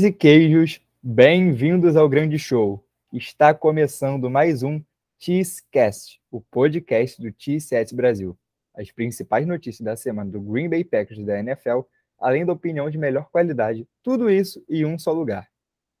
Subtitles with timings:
[0.00, 2.86] E queijos, bem-vindos ao grande show.
[3.12, 4.80] Está começando mais um
[5.18, 8.38] Cheesecast, o podcast do Cheese Brasil.
[8.76, 11.80] As principais notícias da semana do Green Bay Packers da NFL,
[12.16, 15.48] além da opinião de melhor qualidade, tudo isso em um só lugar.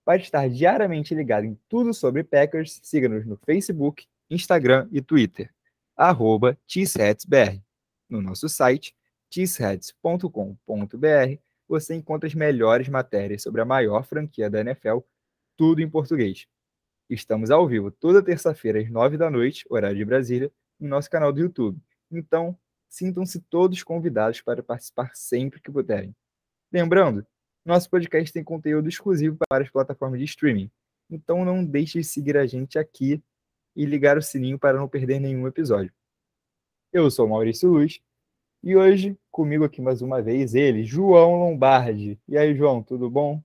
[0.04, 5.52] Para estar diariamente ligado em tudo sobre Packers, siga-nos no Facebook, Instagram e Twitter,
[5.96, 6.56] arroba
[8.08, 8.94] No nosso site,
[9.28, 14.98] cheeseheads.com.br, você encontra as melhores matérias sobre a maior franquia da NFL,
[15.56, 16.46] tudo em português.
[17.10, 21.32] Estamos ao vivo toda terça-feira às nove da noite, horário de Brasília, no nosso canal
[21.32, 21.80] do YouTube.
[22.10, 26.14] Então, sintam-se todos convidados para participar sempre que puderem.
[26.72, 27.26] Lembrando,
[27.64, 30.70] nosso podcast tem conteúdo exclusivo para as plataformas de streaming.
[31.10, 33.22] Então não deixe de seguir a gente aqui
[33.74, 35.92] e ligar o sininho para não perder nenhum episódio.
[36.92, 38.00] Eu sou Maurício Luz
[38.68, 42.20] e hoje, comigo aqui mais uma vez, ele, João Lombardi.
[42.28, 43.42] E aí, João, tudo bom?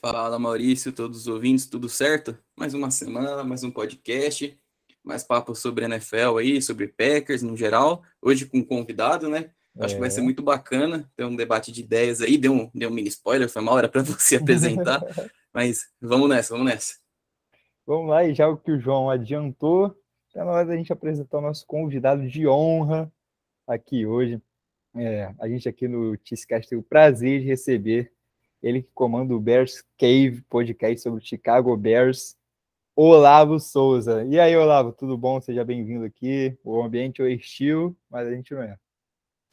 [0.00, 2.36] Fala, Maurício, todos os ouvintes, tudo certo?
[2.56, 4.58] Mais uma semana, mais um podcast,
[5.04, 8.02] mais papo sobre NFL aí, sobre Packers no geral.
[8.20, 9.52] Hoje com um convidado, né?
[9.78, 9.94] Acho é.
[9.94, 10.24] que vai ser é.
[10.24, 12.36] muito bacana ter um debate de ideias aí.
[12.36, 15.00] Deu um, deu um mini spoiler, foi mal, era para você apresentar.
[15.54, 16.96] mas vamos nessa, vamos nessa.
[17.86, 21.38] Vamos lá, e já o que o João adiantou, está na hora da gente apresentar
[21.38, 23.08] o nosso convidado de honra,
[23.66, 24.40] aqui hoje.
[24.94, 28.12] É, a gente aqui no Tiscast tem o prazer de receber
[28.62, 32.36] ele que comanda o Bears Cave podcast sobre o Chicago Bears,
[32.94, 34.24] Olavo Souza.
[34.24, 35.40] E aí, Olavo, tudo bom?
[35.40, 36.56] Seja bem-vindo aqui.
[36.62, 38.78] O ambiente é hostil, mas a gente não é.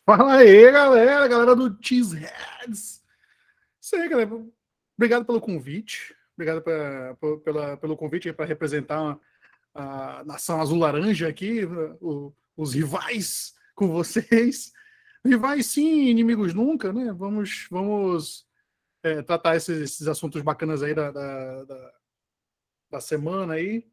[0.05, 3.03] Fala aí, galera, galera do Cheeseheads.
[3.81, 4.29] Isso aí, galera.
[4.97, 6.15] Obrigado pelo convite.
[6.35, 9.17] Obrigado pra, pela, pelo convite para representar
[9.73, 11.65] a nação azul-laranja aqui,
[12.01, 14.73] o, os rivais com vocês.
[15.25, 17.13] Rivais sim, inimigos nunca, né?
[17.13, 18.45] Vamos, vamos
[19.03, 21.93] é, tratar esses, esses, assuntos bacanas aí da, da, da,
[22.91, 23.89] da semana aí.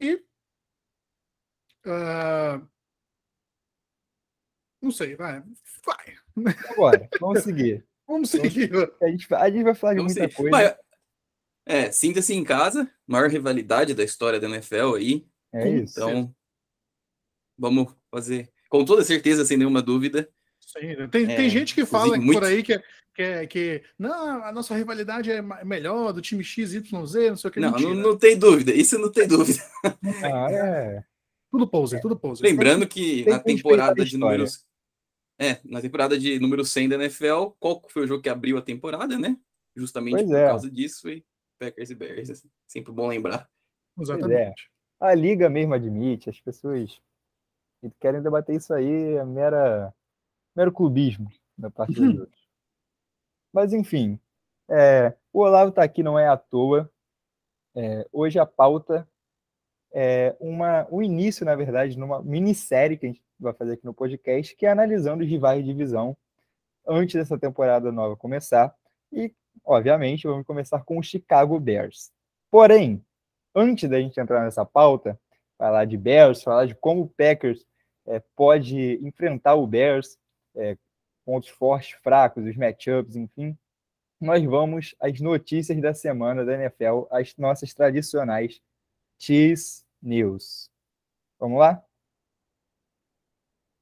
[0.00, 0.14] E.
[1.84, 2.68] Uh,
[4.80, 5.42] não sei, vai.
[5.84, 6.54] Vai.
[6.70, 7.86] Agora, vamos seguir.
[8.06, 8.70] vamos seguir.
[9.00, 10.36] A gente, a gente vai falar de vamos muita seguir.
[10.36, 10.50] coisa.
[10.50, 10.76] Mas,
[11.64, 15.26] é, sinta-se em casa, maior rivalidade da história da NFL aí.
[15.52, 15.98] É isso.
[15.98, 16.34] Então,
[17.58, 20.26] vamos fazer com toda certeza, sem nenhuma dúvida.
[20.58, 21.06] Sim, né?
[21.06, 22.32] tem, é, tem gente que fala muito...
[22.32, 22.82] por aí que, é,
[23.14, 27.06] que, é, que não, a nossa rivalidade é melhor do time XYZ, não
[27.36, 27.60] sei o que.
[27.60, 29.62] Não, não, não, tem dúvida, isso não tem dúvida.
[30.24, 31.04] Ah, é.
[31.50, 32.46] Tudo poser, tudo poser.
[32.46, 34.64] Lembrando que na temporada de números.
[35.38, 38.62] É, na temporada de número 100 da NFL, qual foi o jogo que abriu a
[38.62, 39.36] temporada, né?
[39.76, 40.46] Justamente pois por é.
[40.46, 41.22] causa disso foi
[41.58, 42.30] Packers e Bears.
[42.30, 43.46] Assim, sempre bom lembrar.
[44.00, 44.70] Exatamente.
[45.02, 45.06] É.
[45.06, 46.98] A liga mesmo admite, as pessoas
[47.82, 49.92] e querem debater isso aí, é mera,
[50.54, 52.48] mero clubismo da parte dos outros.
[53.52, 54.18] Mas, enfim,
[54.68, 56.90] é, o Olavo está aqui não é à toa.
[57.74, 59.08] É, hoje a pauta
[59.92, 63.92] é uma, um início, na verdade, numa minissérie que a gente vai fazer aqui no
[63.92, 66.16] podcast, que é analisando os rivais de divisão
[66.86, 68.74] antes dessa temporada nova começar.
[69.12, 72.10] E, obviamente, vamos começar com o Chicago Bears.
[72.50, 73.04] Porém,
[73.54, 75.18] antes da gente entrar nessa pauta,
[75.58, 77.64] falar de Bears, falar de como o Packers
[78.06, 80.18] é, pode enfrentar o Bears,
[80.54, 80.76] é,
[81.24, 83.56] pontos fortes, fracos, os matchups, enfim.
[84.20, 88.60] Nós vamos às notícias da semana da NFL, as nossas tradicionais
[89.18, 90.70] Cheese News.
[91.38, 91.84] Vamos lá?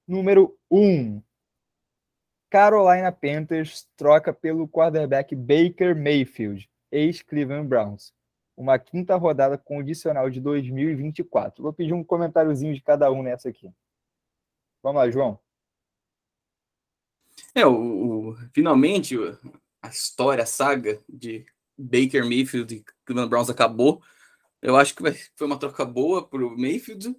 [0.07, 0.79] Número 1.
[0.79, 1.23] Um,
[2.51, 8.13] Carolina Panthers troca pelo quarterback Baker Mayfield, ex-Cleveland Browns.
[8.57, 11.63] Uma quinta rodada condicional de 2024.
[11.63, 13.73] Vou pedir um comentáriozinho de cada um nessa aqui.
[14.83, 15.39] Vamos lá, João.
[17.55, 19.17] É, o, o, finalmente
[19.83, 21.45] a história, a saga de
[21.77, 24.03] Baker Mayfield e Cleveland Browns acabou.
[24.63, 25.03] Eu acho que
[25.37, 27.17] foi uma troca boa para o Mayfield.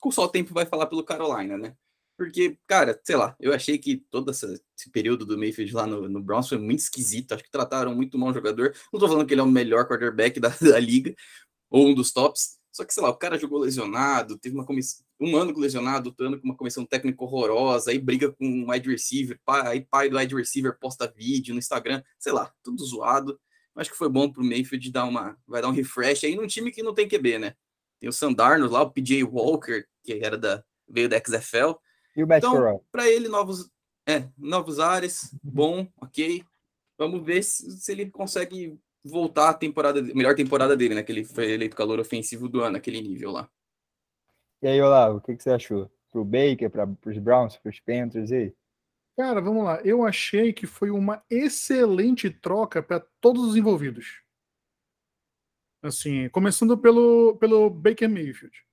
[0.00, 1.76] com só o tempo vai falar pelo Carolina, né?
[2.16, 4.46] Porque, cara, sei lá, eu achei que todo essa,
[4.76, 7.32] esse período do Mayfield lá no, no Browns foi muito esquisito.
[7.32, 8.74] Acho que trataram muito mal o jogador.
[8.92, 11.14] Não tô falando que ele é o melhor quarterback da, da liga,
[11.68, 15.03] ou um dos tops, só que, sei lá, o cara jogou lesionado, teve uma comissão,
[15.20, 18.90] um ano lesionado, outro ano com uma comissão técnica horrorosa, aí briga com um wide
[18.90, 23.38] receiver, pai, aí pai do wide receiver posta vídeo no Instagram, sei lá, tudo zoado.
[23.76, 26.70] Acho que foi bom pro Mayfield dar uma, vai dar um refresh aí num time
[26.70, 27.54] que não tem QB, né?
[27.98, 31.74] Tem o Sandarno lá, o PJ Walker, que era da, veio da XFL.
[32.16, 33.68] E o Matt então, para ele, novos,
[34.06, 36.44] é, novos ares, bom, ok.
[36.96, 41.02] Vamos ver se, se ele consegue voltar à temporada, melhor temporada dele, né?
[41.02, 43.50] Que ele foi eleito calor ofensivo do ano, aquele nível lá.
[44.62, 45.90] E aí, Olavo, o que, que você achou?
[46.10, 48.54] Pro Baker, para os Browns, para os Panthers aí?
[49.16, 49.80] Cara, vamos lá.
[49.82, 54.22] Eu achei que foi uma excelente troca para todos os envolvidos.
[55.82, 58.64] Assim, começando pelo, pelo Baker Mayfield.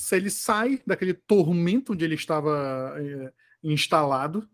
[0.00, 3.32] Se ele sai daquele tormento onde ele estava é,
[3.62, 4.48] instalado,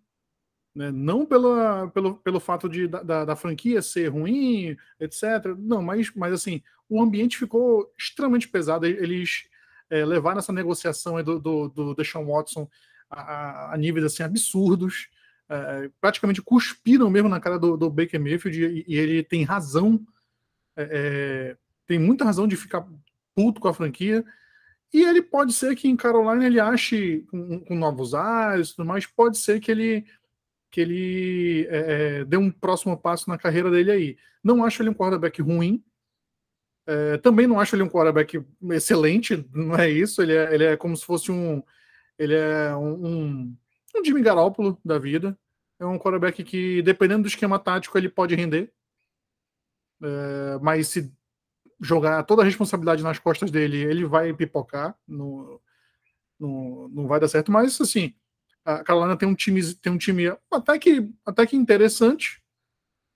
[0.75, 0.91] né?
[0.91, 5.55] não pela, pelo, pelo fato de, da, da, franquia ser ruim, etc.
[5.57, 8.85] Não, mas, mas assim, o ambiente ficou extremamente pesado.
[8.87, 9.49] Eles
[9.91, 12.69] é, levaram essa negociação do, do, do Deshaun Watson
[13.11, 15.09] a, a níveis assim, absurdos.
[15.49, 20.01] É, praticamente cuspiram mesmo na cara do, do Baker Mayfield e, e, ele tem razão,
[20.75, 22.87] é, é, tem muita razão de ficar
[23.35, 24.25] puto com a franquia.
[24.93, 28.87] E ele pode ser que em Carolina ele ache com, com novos ares e tudo
[28.87, 30.05] mais, pode ser que ele
[30.71, 34.17] que ele é, é, dê um próximo passo na carreira dele aí.
[34.43, 35.81] Não acho ele um quarterback ruim,
[36.87, 40.23] é, também não acho ele um quarterback excelente, não é isso.
[40.23, 41.63] Ele é, ele é como se fosse um.
[42.19, 43.57] Ele é um, um,
[44.05, 45.39] Jimmy Garoppolo da vida.
[45.81, 48.73] É um quarterback que, dependendo do esquema tático, ele pode render.
[50.03, 51.13] É, mas se
[51.81, 54.97] jogar toda a responsabilidade nas costas dele, ele vai pipocar.
[55.09, 55.61] No,
[56.39, 57.51] no, não vai dar certo.
[57.51, 58.15] Mas, assim,
[58.65, 62.44] a Carolina tem um time, tem um time até, que, até que interessante.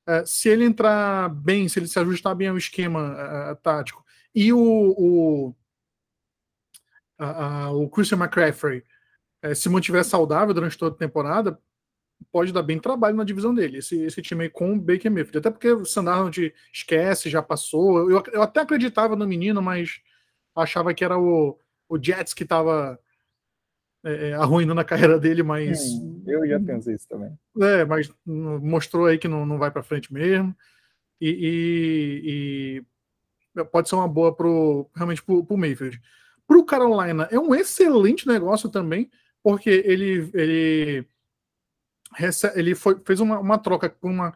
[0.08, 4.02] É, se ele entrar bem, se ele se ajustar bem ao esquema uh, tático,
[4.34, 5.54] e o, o,
[7.20, 8.82] uh, o Christian McCaffrey
[9.54, 11.60] se mantiver saudável durante toda a temporada,
[12.32, 15.38] pode dar bem trabalho na divisão dele, esse, esse time aí com o Baker Mayfield.
[15.38, 18.10] Até porque o Sandarnold esquece, já passou.
[18.10, 20.00] Eu, eu até acreditava no menino, mas
[20.56, 21.56] achava que era o,
[21.88, 22.98] o Jets que estava
[24.04, 25.80] é, é, arruinando a carreira dele, mas.
[25.80, 27.36] Sim, eu já pensei isso também.
[27.60, 30.54] É, mas mostrou aí que não, não vai para frente mesmo.
[31.20, 32.84] E,
[33.56, 36.00] e, e, pode ser uma boa pro, realmente para o Mayfield.
[36.46, 39.10] Para o Carolina, é um excelente negócio também,
[39.42, 41.08] porque ele, ele,
[42.54, 44.32] ele foi, fez uma, uma troca por uma,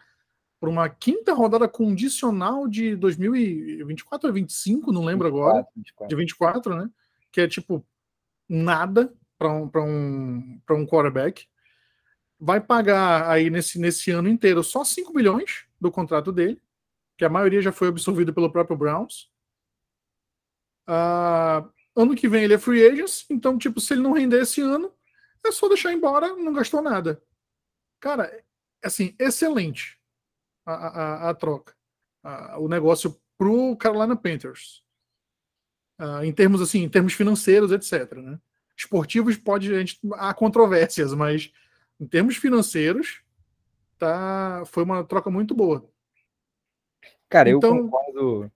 [0.58, 5.67] por uma quinta rodada condicional de 2024 ou 25, não lembro 24, agora.
[5.76, 6.08] 24.
[6.08, 6.91] De 24, né?
[7.31, 7.87] Que é tipo
[8.49, 9.11] nada
[9.43, 11.47] para um, um, um quarterback.
[12.39, 16.61] Vai pagar aí nesse, nesse ano inteiro só 5 milhões do contrato dele,
[17.17, 19.31] que a maioria já foi absorvido pelo próprio Browns.
[20.89, 24.61] Uh, ano que vem ele é free agent, então, tipo, se ele não render esse
[24.61, 24.93] ano,
[25.44, 27.23] é só deixar embora, não gastou nada.
[28.00, 28.44] Cara,
[28.83, 29.99] assim, excelente
[30.67, 31.75] a, a, a troca.
[32.25, 34.83] Uh, o negócio pro Carolina Panthers.
[36.00, 38.12] Uh, em termos assim, em termos financeiros, etc.
[38.19, 38.41] Né?
[38.82, 41.52] Esportivos pode a gente, há controvérsias, mas
[42.00, 43.23] em termos financeiros
[43.99, 45.88] tá foi uma troca muito boa.
[47.29, 48.52] Cara, então, eu concordo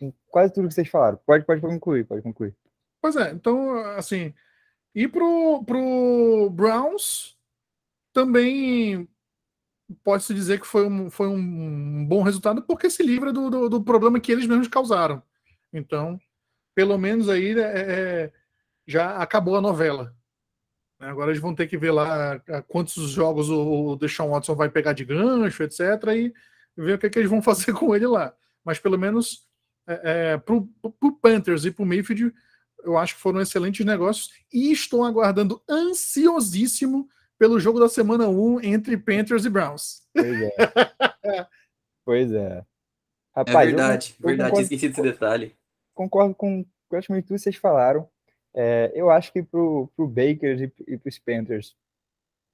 [0.00, 1.18] com quase tudo que vocês falaram.
[1.24, 2.54] Pode, pode concluir, pode concluir.
[3.00, 4.34] Pois é, então assim,
[4.94, 7.36] e pro, pro Browns
[8.12, 9.08] também
[10.02, 13.84] pode-se dizer que foi um, foi um bom resultado porque se livra do, do, do
[13.84, 15.22] problema que eles mesmos causaram.
[15.72, 16.20] Então,
[16.74, 18.32] pelo menos aí é, é
[18.88, 20.16] já acabou a novela.
[20.98, 25.04] Agora eles vão ter que ver lá quantos jogos o Deshaun Watson vai pegar de
[25.04, 25.80] gancho, etc.
[26.16, 26.32] E
[26.74, 28.34] ver o que, é que eles vão fazer com ele lá.
[28.64, 29.46] Mas pelo menos
[29.86, 32.34] é, é, para o Panthers e para o Mayfield,
[32.82, 34.30] eu acho que foram excelentes negócios.
[34.52, 40.02] E estou aguardando ansiosíssimo pelo jogo da semana 1 entre Panthers e Browns.
[40.12, 40.50] Pois é.
[42.04, 42.64] pois é.
[43.36, 45.56] Rapaz, é verdade, eu, eu verdade, concordo, esqueci desse detalhe.
[45.94, 48.08] Concordo com praticamente tudo que vocês falaram.
[48.60, 51.76] É, eu acho que para o Baker e, e para os Panthers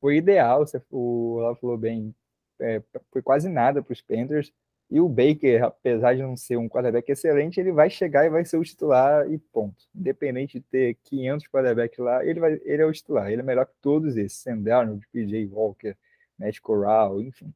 [0.02, 2.14] foi ideal, o Léo falou bem,
[2.60, 4.52] é, foi quase nada para os Panthers.
[4.90, 8.44] E o Baker, apesar de não ser um quarterback excelente, ele vai chegar e vai
[8.44, 9.82] ser o titular e ponto.
[9.94, 13.30] Independente de ter 500 quarterbacks lá, ele, vai, ele é o titular.
[13.32, 14.38] Ele é melhor que todos esses.
[14.38, 14.62] Sam
[15.10, 15.96] PJ Walker,
[16.38, 17.50] Matt Corral, enfim.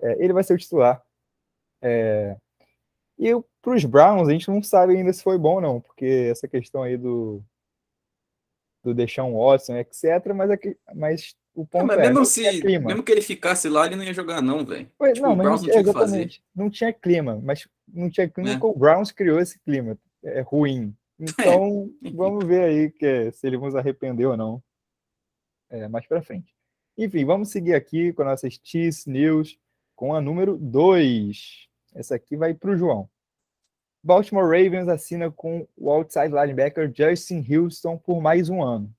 [0.00, 1.04] É, ele vai ser o titular.
[1.82, 2.36] É,
[3.18, 3.28] e
[3.60, 6.48] para os Browns, a gente não sabe ainda se foi bom ou não, porque essa
[6.48, 7.44] questão aí do,
[8.86, 10.32] do Deshaun Watson, etc.
[10.34, 13.68] Mas, aqui, mas o é, ponto é, mas mesmo, é, se, mesmo que ele ficasse
[13.68, 14.84] lá, ele não ia jogar, não, velho.
[14.84, 16.44] Tipo, não, mas não, tinha exatamente.
[16.54, 18.58] Não tinha clima, mas não tinha clima é.
[18.62, 19.98] o Browns criou esse clima.
[20.22, 20.94] É ruim.
[21.18, 22.10] Então, é.
[22.14, 24.62] vamos ver aí que, se eles vão se arrepender ou não.
[25.68, 26.54] É, mais para frente.
[26.96, 29.58] Enfim, vamos seguir aqui com nossas Cheese News
[29.96, 31.66] com a número 2.
[31.94, 33.08] Essa aqui vai para o João.
[34.06, 38.94] Baltimore Ravens assina com o outside linebacker Justin Houston por mais um ano.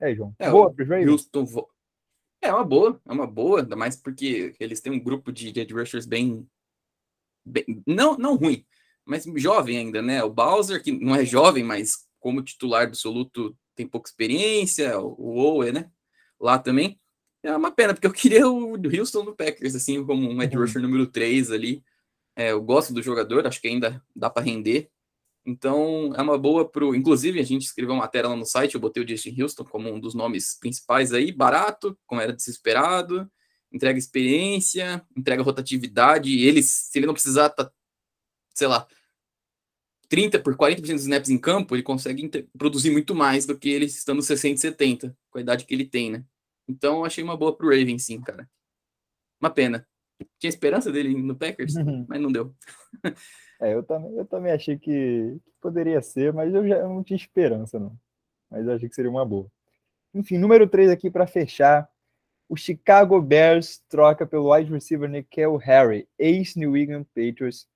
[0.00, 0.34] É, João.
[0.38, 1.08] É, boa para Ravens?
[1.08, 1.68] Houston vo...
[2.40, 5.72] É uma boa, é uma boa, ainda mais porque eles têm um grupo de edge
[5.72, 6.48] rushers bem,
[7.44, 8.66] bem, não, não ruim,
[9.04, 10.24] mas jovem ainda, né?
[10.24, 15.70] O Bowser, que não é jovem, mas como titular absoluto tem pouca experiência, o Owe,
[15.70, 15.88] né?
[16.42, 17.00] lá também.
[17.42, 20.62] É uma pena, porque eu queria o Houston no Packers, assim, como um Ed uhum.
[20.62, 21.82] rusher número 3 ali.
[22.36, 24.90] É, eu gosto do jogador, acho que ainda dá para render.
[25.44, 26.94] Então, é uma boa pro.
[26.94, 29.90] Inclusive, a gente escreveu uma matéria lá no site, eu botei o Justin Houston como
[29.90, 33.30] um dos nomes principais aí, barato, como era desesperado,
[33.72, 36.38] entrega experiência, entrega rotatividade.
[36.38, 37.70] Ele, se ele não precisar, tá,
[38.54, 38.86] sei lá,
[40.08, 43.86] 30 por 40% dos snaps em campo, ele consegue produzir muito mais do que ele
[43.86, 46.24] estando 60 70, com a idade que ele tem, né?
[46.68, 48.48] Então, achei uma boa pro Raven, sim, cara.
[49.40, 49.86] Uma pena.
[50.38, 52.06] Tinha esperança dele no Packers, uhum.
[52.08, 52.54] mas não deu.
[53.60, 57.78] É, eu também, eu também achei que, poderia ser, mas eu já não tinha esperança,
[57.78, 57.96] não.
[58.50, 59.48] Mas eu achei que seria uma boa.
[60.12, 61.88] Enfim, número 3 aqui para fechar.
[62.48, 67.68] O Chicago Bears troca pelo wide receiver Nickel Harry, ex-New England Patriots,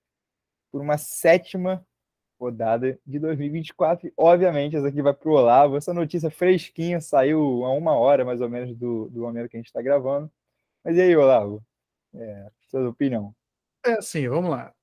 [0.72, 1.86] por uma sétima
[2.38, 4.08] rodada de 2024.
[4.08, 5.76] E, obviamente, essa aqui vai para o Olavo.
[5.76, 9.60] Essa notícia fresquinha saiu há uma hora, mais ou menos, do, do momento que a
[9.60, 10.30] gente está gravando.
[10.84, 11.64] Mas e aí, Olavo?
[12.16, 13.34] É, sua opinião?
[13.84, 14.74] É assim, vamos lá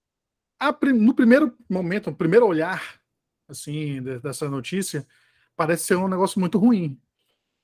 [0.93, 3.01] no primeiro momento, no primeiro olhar
[3.47, 5.05] assim dessa notícia,
[5.55, 6.99] parece ser um negócio muito ruim.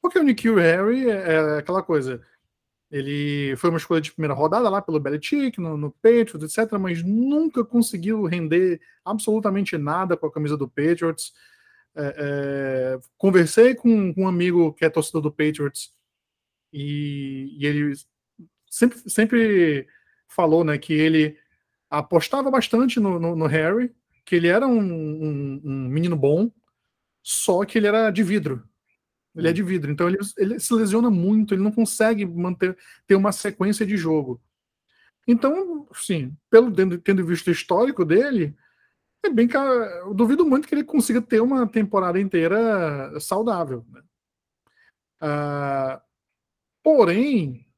[0.02, 2.22] Porque o Nikhil Harry é, é, aquela coisa.
[2.92, 7.04] Ele foi uma escolha de primeira rodada lá pelo Belichick, no, no Patriots, etc., mas
[7.04, 11.32] nunca conseguiu render absolutamente nada com a camisa do Patriots.
[11.96, 12.16] É,
[12.98, 15.94] é, conversei com, com, um amigo que é torcedor do Patriots
[16.74, 17.94] e, e ele
[18.70, 19.88] sempre, sempre
[20.28, 21.38] falou né, que ele
[21.90, 23.94] apostava bastante no, no, no Harry,
[24.26, 26.52] que ele era um, um, um, menino bom,
[27.24, 28.64] só que ele era de vidro.
[29.36, 33.16] Ele é de vidro, então ele, ele se lesiona muito, ele não consegue manter ter
[33.16, 34.42] uma sequência de jogo.
[35.28, 38.56] Então, sim, pelo tendo visto o histórico dele,
[39.24, 43.86] é bem eu duvido muito que ele consiga ter uma temporada inteira saudável.
[43.90, 44.02] Né?
[45.22, 46.02] Uh,
[46.82, 47.69] porém,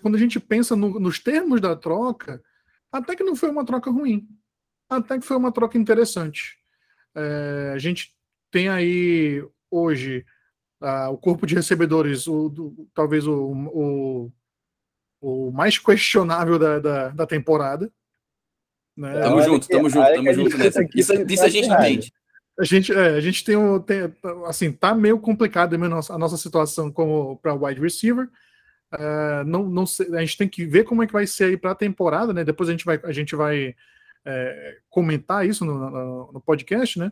[0.00, 2.42] quando a gente pensa no, nos termos da troca,
[2.90, 4.28] até que não foi uma troca ruim.
[4.88, 6.58] Até que foi uma troca interessante.
[7.14, 8.14] É, a gente
[8.50, 10.24] tem aí hoje
[10.82, 14.32] uh, o corpo de recebedores, o, do, talvez o, o,
[15.20, 17.90] o, mais questionável da, da, da temporada.
[18.96, 19.20] Né?
[19.20, 20.82] Tamo junto, tamo junto, tamo junto nessa.
[20.94, 22.12] Isso, isso a gente entende.
[22.58, 24.12] A gente, é, a gente tem, um, tem
[24.46, 28.28] assim, tá meio complicado a nossa, a nossa situação como para wide receiver.
[28.92, 31.56] Uh, não, não sei, a gente tem que ver como é que vai ser aí
[31.56, 32.44] para a temporada, né?
[32.44, 33.74] Depois a gente vai, a gente vai
[34.24, 37.10] é, comentar isso no, no, no, podcast, né?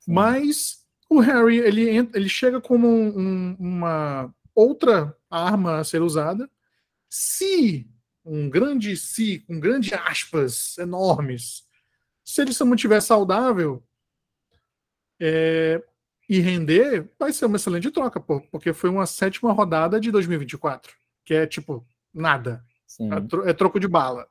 [0.00, 0.12] Sim.
[0.12, 6.48] Mas o Harry ele, ele chega como um, uma outra arma a ser usada.
[7.08, 7.88] Se
[8.22, 11.64] um grande se, com grandes aspas enormes,
[12.22, 13.82] se ele se mantiver saudável
[15.18, 15.82] é,
[16.28, 21.03] e render, vai ser uma excelente troca, pô, porque foi uma sétima rodada de 2024
[21.24, 22.64] que é tipo nada.
[23.44, 24.28] É, é, troco de bala.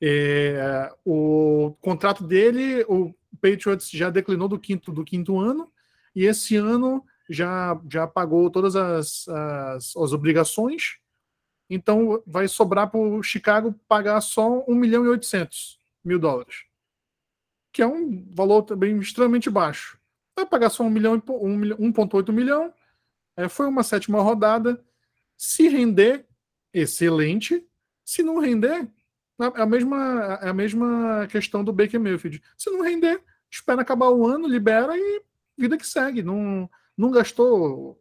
[0.00, 5.70] É, o contrato dele, o Patriots já declinou do quinto, do quinto ano,
[6.14, 10.98] e esse ano já, já pagou todas as, as, as obrigações,
[11.70, 16.64] então vai sobrar para o Chicago pagar só 1 milhão e 800 mil dólares,
[17.72, 19.98] que é um valor também extremamente baixo.
[20.34, 22.74] Vai pagar só 1 milhão, 1,8 milhão,
[23.36, 24.84] é, foi uma sétima rodada,
[25.42, 26.24] se render,
[26.72, 27.66] excelente.
[28.04, 28.88] Se não render,
[29.40, 32.40] é a mesma, é a mesma questão do Baker Mayfield.
[32.56, 33.20] Se não render,
[33.50, 35.22] espera acabar o ano, libera e
[35.58, 36.22] vida que segue.
[36.22, 38.00] Não, não gastou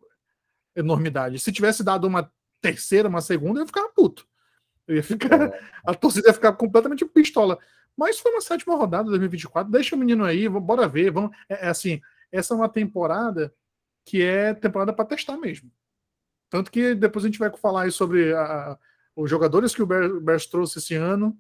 [0.75, 1.39] enormidade.
[1.39, 2.31] Se tivesse dado uma
[2.61, 4.27] terceira, uma segunda, eu ia ficar puto.
[4.87, 5.59] Eu ia ficar, é.
[5.83, 7.57] a torcida ia ficar completamente pistola.
[7.97, 9.71] Mas foi uma sétima rodada de 2024.
[9.71, 11.09] Deixa o menino aí, bora ver.
[11.09, 13.51] Vamos, é, é assim, essa é uma temporada
[14.05, 15.71] que é temporada para testar mesmo.
[16.51, 18.77] Tanto que depois a gente vai falar sobre a,
[19.15, 21.35] os jogadores que o Bears trouxe esse ano.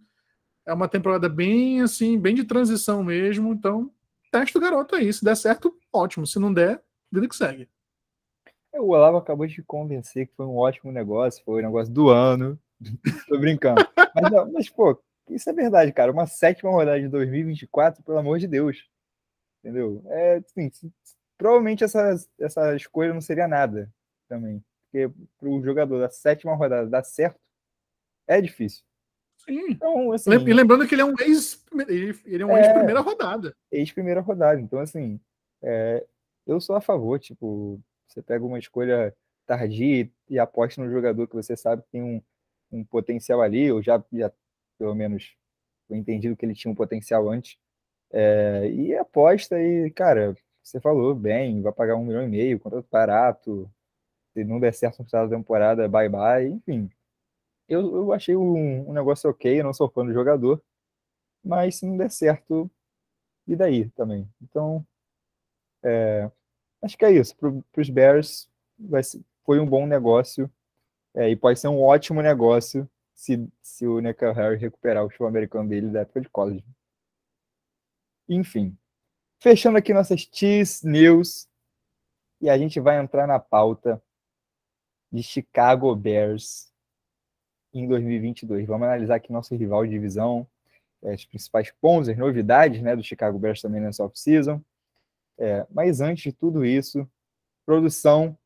[0.65, 3.51] É uma temporada bem assim, bem de transição mesmo.
[3.51, 3.91] Então,
[4.31, 5.11] teste o garoto aí.
[5.11, 6.25] Se der certo, ótimo.
[6.25, 7.69] Se não der, vida que segue.
[8.71, 12.07] É, o Olavo acabou de convencer que foi um ótimo negócio, foi o negócio do
[12.07, 12.57] ano.
[13.27, 13.85] Tô brincando.
[14.15, 14.97] Mas, não, mas, pô,
[15.29, 16.09] isso é verdade, cara.
[16.09, 18.87] Uma sétima rodada de 2024, pelo amor de Deus.
[19.59, 20.01] Entendeu?
[20.05, 20.71] É, assim,
[21.37, 23.93] provavelmente essa, essa escolha não seria nada
[24.29, 27.39] também porque para o jogador da sétima rodada dar certo
[28.27, 28.83] é difícil.
[29.37, 29.71] Sim.
[29.71, 31.65] Então, assim, e lembrando que ele é um ex,
[32.25, 33.55] ele é um é, ex-primeira rodada.
[33.71, 34.59] Ex-primeira rodada.
[34.59, 35.19] Então, assim,
[35.63, 36.05] é,
[36.45, 39.15] eu sou a favor, tipo, você pega uma escolha
[39.47, 42.21] tardia e aposta no jogador que você sabe que tem um,
[42.71, 44.31] um potencial ali, ou já, já
[44.77, 45.35] pelo menos
[45.87, 47.57] foi entendido que ele tinha um potencial antes.
[48.11, 52.87] É, e aposta e, cara, você falou bem, vai pagar um milhão e meio, contrato
[52.91, 53.71] barato,
[54.33, 56.89] Se não der certo no final da temporada, bye bye, enfim.
[57.67, 60.61] Eu, eu achei um, um negócio ok, eu não sou fã do jogador,
[61.43, 62.69] mas se não der certo,
[63.47, 64.29] e daí também?
[64.41, 64.85] Então,
[65.83, 66.29] é,
[66.81, 67.35] acho que é isso.
[67.37, 68.49] Para os Bears,
[69.03, 70.51] ser, foi um bom negócio
[71.13, 75.27] é, e pode ser um ótimo negócio se, se o Neca Harry recuperar o show
[75.27, 76.65] americano dele da época de college.
[78.27, 78.77] Enfim,
[79.39, 81.47] fechando aqui nossas Cheese News
[82.39, 84.01] e a gente vai entrar na pauta
[85.11, 86.71] de Chicago Bears
[87.73, 88.67] em 2022.
[88.67, 90.47] Vamos analisar aqui nosso rival de divisão,
[91.03, 94.61] é, os principais pontos, as novidades né, do Chicago Bears também nessa off-season.
[95.37, 97.09] É, mas antes de tudo isso,
[97.65, 98.37] produção,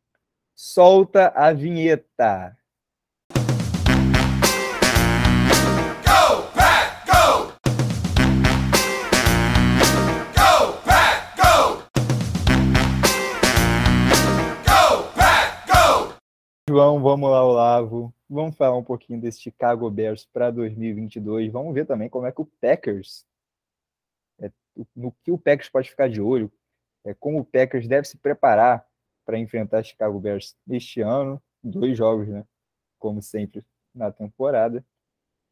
[0.56, 2.58] solta a vinheta.
[16.76, 18.14] João, vamos lá, Olavo.
[18.30, 21.50] Vamos falar um pouquinho desse Chicago Bears para 2022.
[21.50, 23.26] Vamos ver também como é que o Packers,
[24.42, 24.52] é,
[24.94, 26.52] no que o Packers pode ficar de olho,
[27.06, 28.86] é, como o Packers deve se preparar
[29.26, 31.42] para enfrentar Chicago Bears este ano.
[31.64, 32.46] Dois jogos, né?
[33.00, 33.64] Como sempre
[33.94, 34.86] na temporada.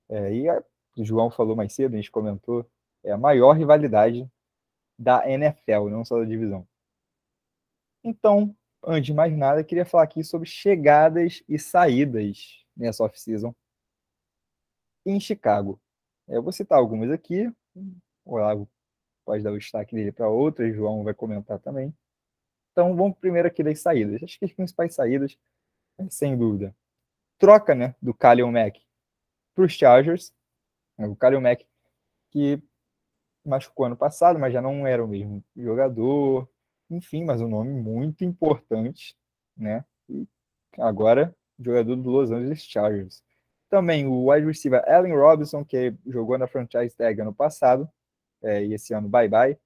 [0.10, 0.62] É, e a,
[0.98, 2.70] o João falou mais cedo, a gente comentou,
[3.02, 4.30] é a maior rivalidade
[5.00, 6.68] da NFL, não só da divisão.
[8.04, 8.54] Então,
[8.86, 13.54] antes de mais nada, queria falar aqui sobre chegadas e saídas nessa off-season
[15.06, 15.80] em Chicago.
[16.28, 17.52] Eu vou citar algumas aqui.
[18.26, 18.70] O Olavo
[19.26, 21.94] pode dar o destaque dele para outras, João vai comentar também.
[22.72, 24.24] Então vamos primeiro aqui das saídas.
[24.24, 25.38] Acho que as principais saídas,
[26.10, 26.76] sem dúvida,
[27.38, 28.82] troca né, do Kalion Mack
[29.54, 30.34] para os Chargers.
[30.98, 31.66] O Kalion Mack
[32.32, 32.62] que
[33.46, 36.50] machucou ano passado, mas já não era o mesmo jogador,
[36.90, 39.16] enfim, mas um nome muito importante,
[39.56, 39.86] né?
[40.10, 40.28] E
[40.78, 43.24] agora, jogador do Los Angeles Chargers.
[43.70, 47.90] Também o wide receiver Allen Robinson, que jogou na franchise tag ano passado,
[48.42, 49.58] é, e esse ano bye bye.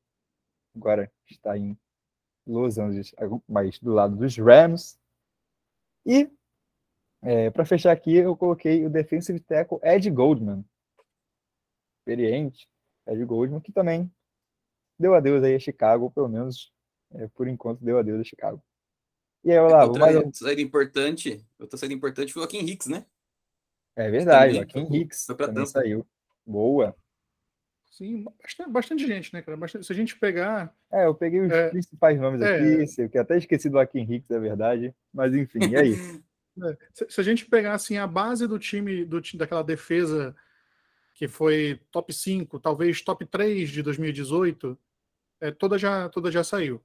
[0.76, 1.78] Agora está em
[2.46, 3.14] Los Angeles,
[3.48, 4.98] mas do lado dos Rams.
[6.06, 6.32] E
[7.22, 10.64] é, para fechar aqui, eu coloquei o defensive tackle Ed Goldman,
[12.00, 12.70] experiente
[13.06, 14.10] Ed Goldman, que também
[14.98, 16.72] deu adeus aí a Chicago, pelo menos
[17.14, 18.62] é, por enquanto deu adeus a Chicago.
[19.44, 20.38] E aí, Olavo, outra mais...
[20.38, 23.06] saída importante, outra saída importante foi o Joaquim Hicks, né?
[23.96, 25.68] É verdade, o Joaquim Hicks foi também tampa.
[25.68, 26.06] saiu.
[26.46, 26.96] Boa.
[27.92, 29.58] Sim, bastante, bastante gente, né, cara?
[29.58, 30.72] Bastante, se a gente pegar.
[30.92, 34.30] É, eu peguei os é, principais nomes é, aqui, que até esqueci do Joaquim Hicks,
[34.30, 34.94] é verdade.
[35.12, 35.94] Mas enfim, e aí?
[36.64, 40.36] é, se, se, a gente pegar assim, a base do time, do, daquela defesa
[41.16, 44.78] que foi top 5, talvez top 3 de 2018,
[45.42, 46.80] é, toda, já, toda já saiu.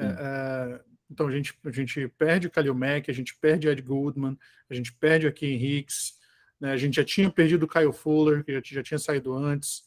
[0.00, 3.82] É, é, então a gente, a gente perde o Kalil Mack, a gente perde Ed
[3.82, 6.14] Goodman, a gente perde aqui Ken Hicks,
[6.60, 9.82] né, a gente já tinha perdido o Kyle Fuller, que já, já tinha saído antes.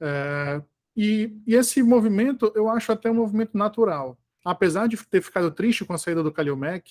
[0.00, 0.62] É,
[0.96, 4.18] e, e, esse movimento eu acho até um movimento natural.
[4.44, 6.90] Apesar de ter ficado triste com a saída do Kalil Mack,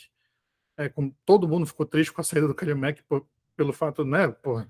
[0.78, 4.04] é, com, todo mundo ficou triste com a saída do Kalil Mack por, pelo fato,
[4.04, 4.69] né, porra,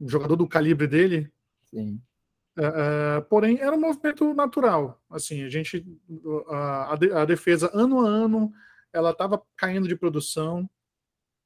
[0.00, 1.30] um jogador do calibre dele.
[1.64, 2.00] Sim.
[2.60, 5.02] Uh, porém, era um movimento natural.
[5.08, 5.86] Assim, a gente,
[6.48, 8.52] a, a defesa ano a ano,
[8.92, 10.68] ela estava caindo de produção.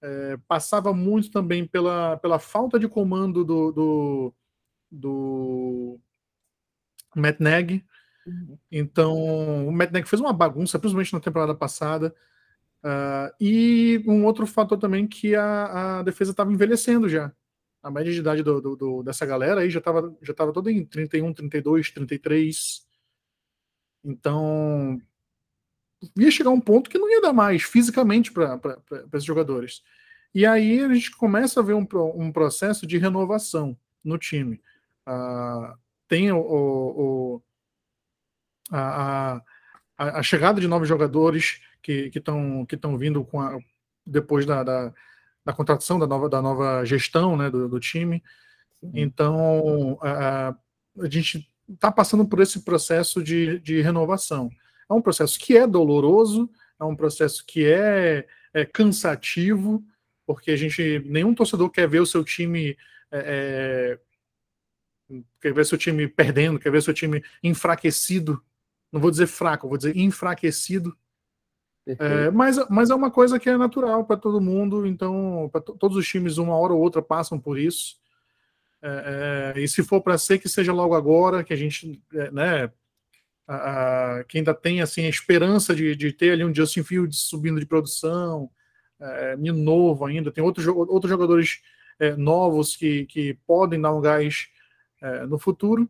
[0.03, 4.35] É, passava muito também pela, pela falta de comando do, do,
[4.91, 6.01] do
[7.15, 7.87] Matt Nagy.
[8.27, 8.59] Uhum.
[8.71, 12.15] Então, o Matt Nagy fez uma bagunça, principalmente na temporada passada.
[12.83, 17.33] Uh, e um outro fator também que a, a defesa estava envelhecendo já
[17.85, 20.73] a média de idade do, do, do, dessa galera aí já estava já tava toda
[20.73, 22.87] em 31, 32, 33.
[24.03, 24.99] Então,
[26.17, 28.59] ia chegar um ponto que não ia dar mais fisicamente para
[29.13, 29.83] esses jogadores.
[30.35, 34.63] E aí a gente começa a ver um, um processo de renovação no time.
[35.07, 37.43] Uh, tem o, o, o
[38.71, 39.43] a,
[39.99, 43.59] a, a, chegada de novos jogadores que estão que que vindo com a,
[44.07, 44.95] depois da, da
[45.45, 48.23] da contratação da nova, da nova gestão né, do, do time.
[48.81, 48.91] Sim.
[48.95, 50.55] Então, a,
[51.01, 54.51] a gente está passando por esse processo de, de renovação.
[54.89, 59.85] É um processo que é doloroso, é um processo que é, é cansativo,
[60.27, 62.77] porque a gente nenhum torcedor quer ver o seu time
[63.11, 63.99] é,
[65.11, 68.43] é, quer ver seu time perdendo, quer ver seu time enfraquecido.
[68.91, 70.97] Não vou dizer fraco, vou dizer enfraquecido
[71.87, 76.07] é, mas, mas é uma coisa que é natural para todo mundo, então todos os
[76.07, 77.97] times, uma hora ou outra, passam por isso.
[78.83, 82.31] É, é, e se for para ser, que seja logo agora, que a gente, é,
[82.31, 87.19] né, uh, que ainda tem assim a esperança de, de ter ali um Justin Fields
[87.21, 88.51] subindo de produção,
[89.01, 91.63] é, novo ainda, tem outros, outros jogadores
[91.99, 94.49] é, novos que, que podem dar um gás
[95.01, 95.89] é, no futuro.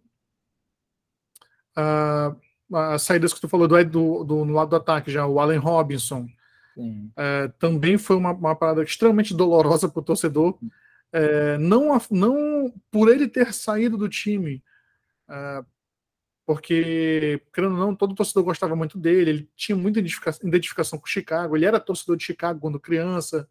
[1.76, 2.36] Uh,
[2.72, 5.58] as saídas que tu falou do, do, do, no lado do ataque já, o Allen
[5.58, 6.26] Robinson,
[7.16, 10.58] é, também foi uma, uma parada extremamente dolorosa para o torcedor.
[11.12, 14.62] É, não, não por ele ter saído do time,
[15.28, 15.64] é,
[16.46, 21.08] porque, querendo ou não, todo torcedor gostava muito dele, ele tinha muita identificação, com o
[21.08, 23.48] Chicago, ele era torcedor de Chicago quando criança,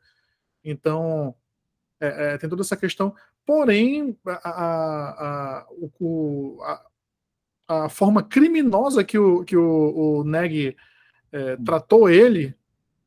[0.64, 1.34] então
[2.00, 3.16] é, é, tem toda essa questão.
[3.46, 5.10] Porém, a, a,
[5.62, 5.68] a,
[6.00, 6.86] o, a,
[7.86, 10.76] a forma criminosa que o, que o, o Neg
[11.32, 12.56] é, tratou ele,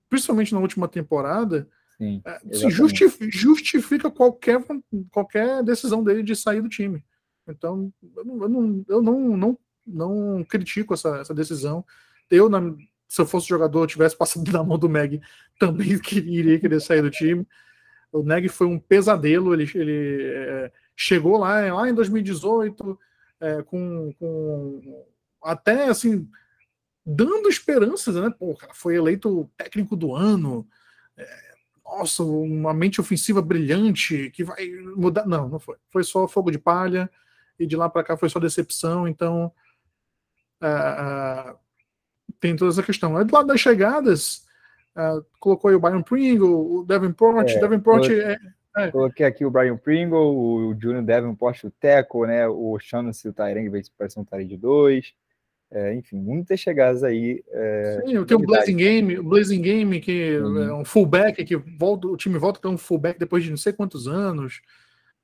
[0.09, 4.63] principalmente na última temporada, Sim, é, se justifica, justifica, qualquer,
[5.11, 7.05] qualquer decisão dele de sair do time.
[7.49, 11.85] Então, eu não, eu não, eu não, não não critico essa, essa decisão.
[12.31, 12.61] Eu, na,
[13.07, 15.21] se eu fosse jogador, tivesse passado na mão do Meg,
[15.59, 17.47] também queria, iria querer sair do time.
[18.13, 22.99] O Neg foi um pesadelo, ele, ele é, chegou lá, lá em 2018
[23.40, 25.07] é, com, com
[25.42, 26.29] até assim
[27.05, 28.35] dando esperanças, né?
[28.37, 30.66] Pô, cara, foi eleito técnico do ano.
[31.16, 31.46] É,
[31.85, 35.25] nossa, uma mente ofensiva brilhante que vai mudar.
[35.27, 35.77] Não, não foi.
[35.88, 37.09] Foi só fogo de palha
[37.59, 39.07] e de lá para cá foi só decepção.
[39.07, 39.53] Então,
[40.61, 41.57] uh,
[42.40, 43.16] tem toda essa questão.
[43.16, 44.44] Aí do lado das chegadas,
[44.96, 47.51] uh, colocou aí o Brian Pringle, o Davenport.
[47.51, 48.37] É, Davenport é,
[48.77, 48.91] é.
[48.91, 52.47] Coloquei aqui o Brian Pringle, o, o Junior Davenport, o Teco, né?
[52.47, 55.15] O Shaughnessy, o Tyreng, vai parecer um Tyreng de dois.
[55.71, 57.43] É, enfim, muitas chegadas aí.
[57.51, 60.62] É, Sim, tem o Blazing Game, o Blazing Game, que uhum.
[60.62, 63.73] é um fullback, que volta, o time volta para um fullback depois de não sei
[63.73, 64.61] quantos anos.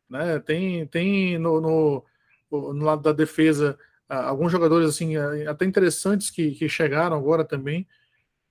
[0.08, 0.38] Né?
[0.40, 2.04] Tem, tem no, no,
[2.50, 7.86] no lado da defesa alguns jogadores assim até interessantes que, que chegaram agora também.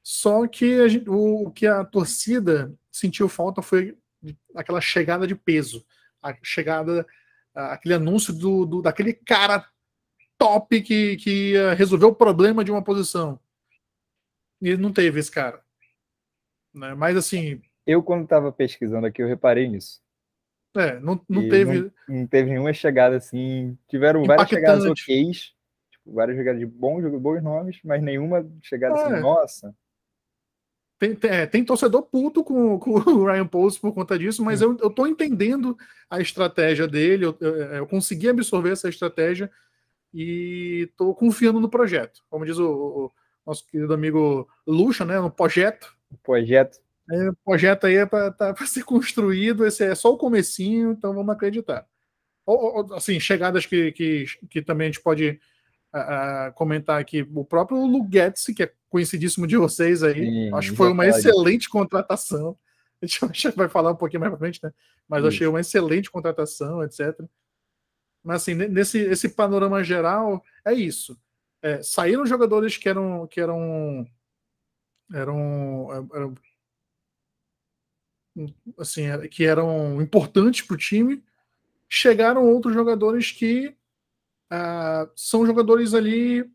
[0.01, 3.95] Só que gente, o, que a torcida sentiu falta foi
[4.55, 5.85] aquela chegada de peso,
[6.21, 7.05] a chegada,
[7.53, 9.65] aquele anúncio do, do daquele cara
[10.37, 13.39] top que, que ia resolver o problema de uma posição.
[14.61, 15.61] E não teve esse cara.
[16.73, 16.93] Né?
[16.93, 17.61] Mas assim.
[17.85, 20.01] Eu, quando estava pesquisando aqui, eu reparei nisso.
[20.75, 21.81] É, não, não teve.
[21.81, 23.77] Não, não, teve nenhuma chegada assim.
[23.89, 29.03] Tiveram várias chegadas ok, tipo, várias jogadas de bons, bons nomes, mas nenhuma chegada assim,
[29.03, 29.13] é.
[29.13, 29.75] assim, nossa.
[31.01, 34.61] Tem, tem, é, tem, torcedor puto com, com, o Ryan Post por conta disso, mas
[34.61, 35.75] eu, eu tô entendendo
[36.07, 39.49] a estratégia dele, eu, eu, eu, consegui absorver essa estratégia
[40.13, 42.21] e tô confiando no projeto.
[42.29, 43.11] Como diz o, o
[43.43, 45.19] nosso querido amigo Lucha, né?
[45.19, 45.91] No projeto.
[46.11, 46.77] O projeto.
[47.09, 51.15] É, o projeto aí é para tá, ser construído, esse é só o comecinho, então
[51.15, 51.83] vamos acreditar.
[52.45, 55.39] Ou, ou, assim, chegadas que, que, que também a gente pode
[56.53, 57.27] comentar aqui.
[57.33, 61.69] O próprio Lugetz, que é conhecidíssimo de vocês aí, Sim, acho que foi uma excelente
[61.69, 62.57] contratação.
[63.01, 64.71] A gente vai falar um pouquinho mais pra frente, né?
[65.07, 67.19] Mas achei uma excelente contratação, etc.
[68.23, 71.17] Mas assim, nesse esse panorama geral, é isso.
[71.63, 74.05] É, saíram jogadores que eram que eram
[75.11, 76.35] eram, eram
[78.77, 81.23] assim, que eram importantes para o time,
[81.89, 83.75] chegaram outros jogadores que
[84.51, 86.49] uh, são jogadores ali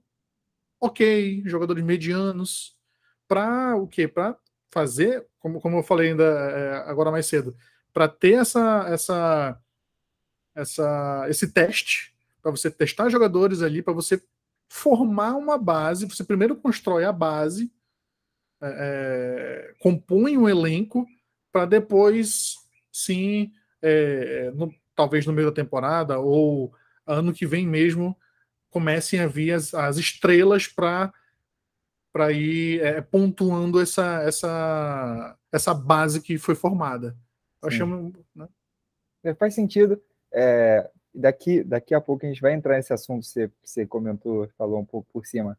[0.80, 2.76] ok, jogadores medianos,
[3.28, 4.06] para o quê?
[4.06, 4.36] Para
[4.70, 7.56] fazer, como, como eu falei ainda é, agora mais cedo,
[7.92, 9.60] para ter essa, essa,
[10.54, 14.22] essa, esse teste, para você testar jogadores ali, para você
[14.68, 17.72] formar uma base, você primeiro constrói a base,
[18.60, 21.06] é, é compõe um elenco
[21.52, 22.56] para depois,
[22.92, 26.72] sim, é, no, talvez no meio da temporada ou
[27.06, 28.16] ano que vem mesmo,
[28.76, 31.10] comecem a vir as, as estrelas para
[32.12, 37.16] para ir é, pontuando essa, essa, essa base que foi formada.
[37.62, 38.48] Eu chamo, né?
[39.24, 40.00] É, faz sentido.
[40.30, 43.24] É, daqui, daqui a pouco a gente vai entrar nesse assunto.
[43.24, 45.58] Você, você comentou, falou um pouco por cima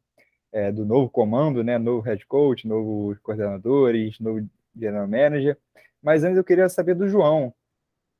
[0.51, 1.79] é, do novo comando, né?
[1.79, 5.57] Novo head coach, novos coordenadores, novo general manager.
[6.01, 7.53] Mas antes eu queria saber do João, um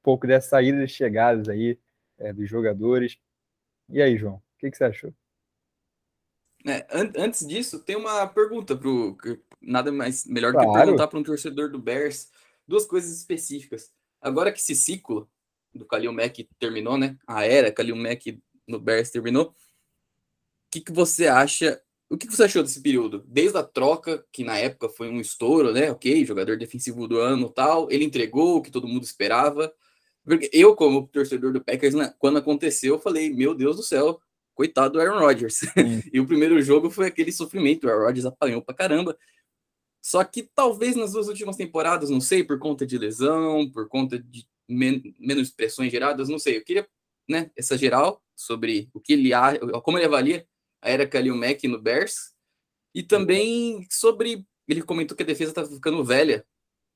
[0.03, 1.79] pouco dessa saída e chegadas aí
[2.17, 3.17] é, dos jogadores.
[3.89, 5.13] E aí, João, o que, que você achou?
[6.65, 9.15] É, an antes disso, tem uma pergunta pro
[9.61, 10.67] nada mais melhor claro.
[10.67, 12.29] do que perguntar para um torcedor do Bears
[12.67, 13.93] duas coisas específicas.
[14.19, 15.29] Agora que esse ciclo
[15.73, 17.17] do Kalil Mack terminou, né?
[17.25, 19.45] A era Kalil Mack no Bears terminou.
[19.45, 19.55] O
[20.71, 23.23] que, que você acha o que você achou desse período?
[23.27, 25.91] Desde a troca, que na época foi um estouro, né?
[25.91, 29.73] Ok, jogador defensivo do ano tal, ele entregou o que todo mundo esperava.
[30.23, 34.21] Porque eu, como torcedor do Packers, né, quando aconteceu, eu falei, meu Deus do céu,
[34.57, 35.61] coitado do Aaron Rodgers.
[36.11, 39.15] e o primeiro jogo foi aquele sofrimento, o Aaron Rodgers apanhou pra caramba.
[40.01, 44.17] Só que talvez nas duas últimas temporadas, não sei, por conta de lesão, por conta
[44.17, 46.57] de men menos pressões geradas, não sei.
[46.57, 46.87] Eu queria,
[47.29, 49.31] né, essa geral sobre o que ele
[49.83, 50.47] como ele avalia
[50.81, 52.33] a era Kalil Mack no Bears
[52.95, 56.45] e também sobre ele comentou que a defesa tá ficando velha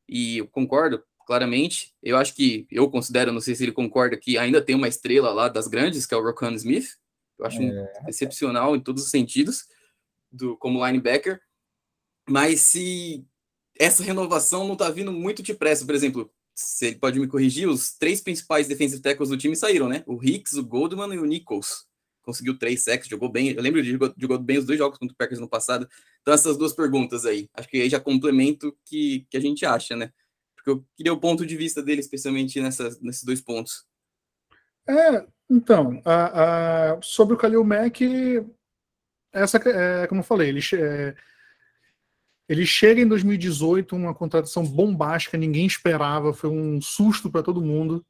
[0.07, 1.93] e eu concordo claramente.
[2.01, 5.31] Eu acho que eu considero, não sei se ele concorda que ainda tem uma estrela
[5.31, 7.00] lá das grandes, que é o Rokan Smith.
[7.41, 7.93] Eu acho é.
[8.07, 9.65] excepcional em todos os sentidos
[10.31, 11.41] do como linebacker.
[12.29, 13.25] Mas se
[13.77, 18.21] essa renovação não está vindo muito depressa, por exemplo, você pode me corrigir, os três
[18.21, 20.03] principais defensive tackles do time saíram, né?
[20.05, 21.87] O Hicks, o Goldman e o Nichols.
[22.21, 23.49] Conseguiu três sacks, jogou bem.
[23.49, 25.89] Eu lembro de jogou, jogou bem os dois jogos contra o Packers no passado.
[26.21, 27.49] Então, essas duas perguntas aí.
[27.55, 30.13] Acho que aí já complemento o que, que a gente acha, né?
[30.55, 33.85] Porque eu queria o ponto de vista dele, especialmente nessas, nesses dois pontos.
[34.87, 38.01] É, então, a, a, sobre o Khalil Mack,
[39.33, 41.13] essa, é, como eu falei, ele, é,
[42.47, 48.05] ele chega em 2018, uma contratação bombástica, ninguém esperava, foi um susto para todo mundo.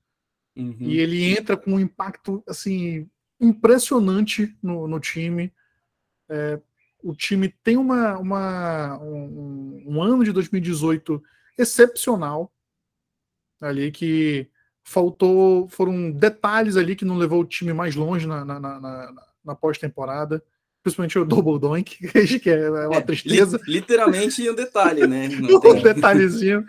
[0.55, 0.77] Uhum.
[0.81, 5.51] E ele entra com um impacto assim impressionante no, no time.
[6.29, 6.61] É,
[7.01, 11.19] o time tem uma, uma um, um, ano de 2018
[11.57, 12.53] excepcional
[13.59, 14.47] ali que
[14.83, 19.13] faltou foram detalhes ali que não levou o time mais longe na, na, na,
[19.43, 20.43] na pós-temporada
[20.83, 22.07] principalmente o Double Doink,
[22.39, 23.59] que é uma é, tristeza.
[23.67, 25.29] Literalmente um detalhe, né?
[25.39, 26.65] um detalhezinho.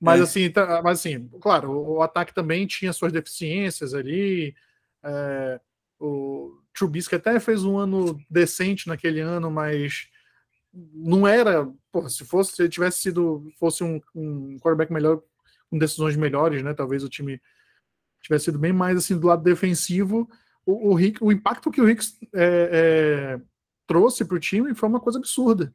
[0.00, 0.22] Mas, é.
[0.24, 4.54] assim, tá, mas assim, claro, o, ataque também tinha suas deficiências ali.
[5.02, 5.60] É,
[5.98, 10.08] o Trubisky até fez um ano decente naquele ano, mas
[10.72, 11.66] não era.
[11.90, 15.22] Porra, se fosse, se tivesse sido, fosse um, um quarterback melhor,
[15.70, 16.74] com decisões melhores, né?
[16.74, 17.40] Talvez o time
[18.22, 20.28] tivesse sido bem mais assim do lado defensivo
[20.66, 23.40] o, o, o impacto que o Hicks é, é,
[23.86, 25.72] trouxe para o time foi uma coisa absurda.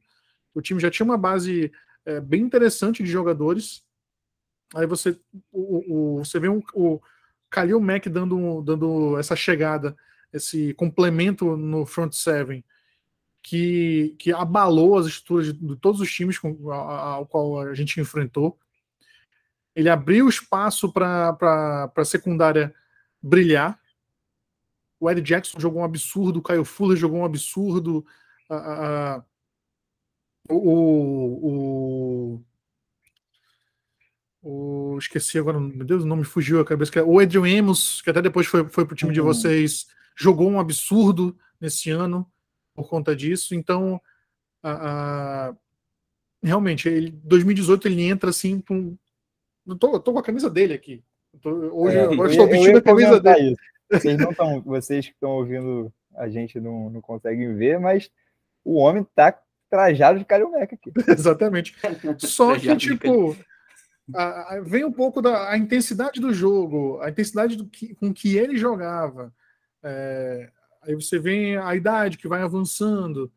[0.53, 1.71] O time já tinha uma base
[2.05, 3.83] é, bem interessante de jogadores.
[4.75, 5.17] Aí você,
[5.49, 7.01] o, o você vê um, o
[7.49, 9.95] Khalil Mack dando, dando essa chegada,
[10.33, 12.63] esse complemento no front seven
[13.41, 17.99] que, que abalou as estruturas de, de todos os times com, ao qual a gente
[17.99, 18.59] enfrentou.
[19.75, 22.73] Ele abriu espaço para a secundária
[23.21, 23.79] brilhar.
[24.99, 28.05] O Ed Jackson jogou um absurdo, o Caio Fuller jogou um absurdo.
[30.49, 30.55] o,
[31.47, 32.43] o,
[34.43, 36.99] o, esqueci agora, meu Deus, o nome fugiu a cabeça.
[36.99, 39.15] É o Adrian Amos, que até depois foi, foi para o time uhum.
[39.15, 42.29] de vocês, jogou um absurdo nesse ano
[42.73, 43.55] por conta disso.
[43.55, 44.01] Então,
[46.43, 48.97] realmente, ele, 2018 ele entra assim com.
[49.71, 51.03] Eu tô, eu tô com a camisa dele aqui.
[51.41, 53.51] Tô, hoje é, agora estou vestindo a camisa dele.
[53.51, 54.01] Isso.
[54.01, 58.09] Vocês não estão, vocês que estão ouvindo a gente não, não conseguem ver, mas
[58.63, 59.37] o homem tá
[59.69, 60.91] trajado de carioca aqui.
[61.07, 61.75] Exatamente.
[62.19, 63.35] Só que, tipo,
[64.13, 68.13] a, a, vem um pouco da a intensidade do jogo, a intensidade do que, com
[68.13, 69.33] que ele jogava.
[69.83, 70.51] É,
[70.83, 73.31] aí você vê a idade que vai avançando.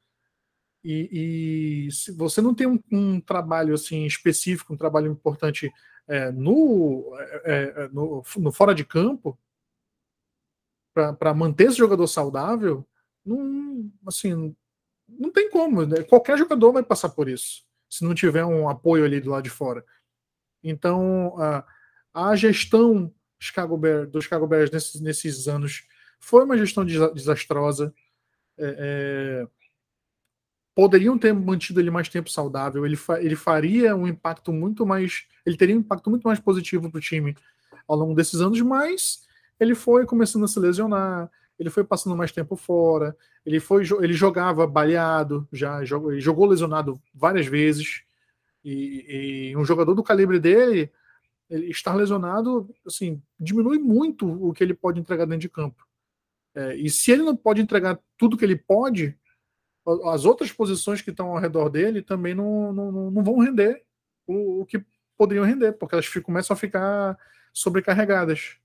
[0.83, 5.73] E, e se você não tem um, um, trabalho assim específico, um trabalho importante
[6.09, 9.39] é, no, é, é no, no fora de campo,
[10.93, 12.87] para manter esse jogador saudável,
[13.25, 14.55] não, assim,
[15.09, 15.85] não tem como.
[15.85, 16.03] Né?
[16.05, 19.51] Qualquer jogador vai passar por isso, se não tiver um apoio ali do lado de
[19.51, 19.85] fora.
[20.63, 21.67] Então, a,
[22.13, 25.87] a gestão Chicago Bears, do Chicago Bears nesses, nesses anos
[26.19, 27.95] foi uma gestão desastrosa.
[28.57, 29.49] É, é,
[30.75, 32.85] poderiam ter mantido ele mais tempo saudável.
[32.85, 35.27] Ele, fa, ele faria um impacto muito mais.
[35.47, 37.37] Ele teria um impacto muito mais positivo para o time
[37.87, 39.25] ao longo desses anos, mas
[39.61, 44.15] ele foi começando a se lesionar, ele foi passando mais tempo fora, ele foi ele
[44.15, 48.03] jogava baleado, já jogou, jogou lesionado várias vezes.
[48.65, 50.91] E, e, um jogador do calibre dele,
[51.51, 55.87] ele estar lesionado, assim, diminui muito o que ele pode entregar dentro de campo.
[56.55, 59.17] É, e se ele não pode entregar tudo que ele pode,
[60.07, 63.85] as outras posições que estão ao redor dele também não, não, não vão render
[64.27, 64.85] o, o que
[65.17, 67.19] poderiam render, porque elas começam a ficar
[67.53, 68.57] sobrecarregadas.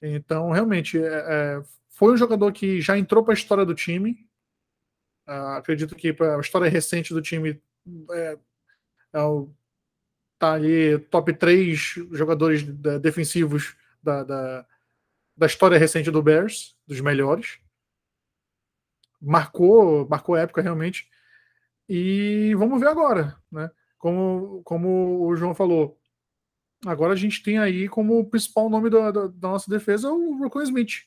[0.00, 4.28] Então, realmente, é, é, foi um jogador que já entrou para a história do time.
[5.26, 7.60] Uh, acredito que para a história recente do time
[8.10, 8.38] é,
[9.14, 9.50] é o,
[10.38, 12.62] tá ali top 3 jogadores
[13.00, 14.66] defensivos da, da,
[15.34, 17.58] da, história recente do Bears, dos melhores.
[19.24, 21.08] Marcou, marcou época realmente.
[21.88, 23.70] E vamos ver agora, né?
[23.98, 25.98] Como, como o João falou,
[26.86, 30.60] Agora a gente tem aí como principal nome da, da, da nossa defesa o Rocco
[30.62, 31.04] Smith,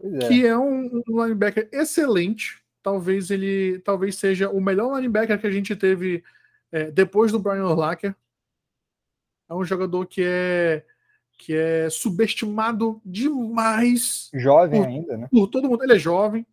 [0.00, 0.18] é.
[0.26, 2.62] que é um, um, linebacker excelente.
[2.82, 6.24] Talvez ele talvez seja o melhor linebacker que a gente teve
[6.72, 8.14] é, depois do Brian Urlacher.
[9.48, 10.84] É um jogador que é
[11.36, 14.28] que é subestimado demais.
[14.34, 15.28] Jovem por, ainda, né?
[15.30, 15.84] Por todo mundo.
[15.84, 16.46] Ele é jovem.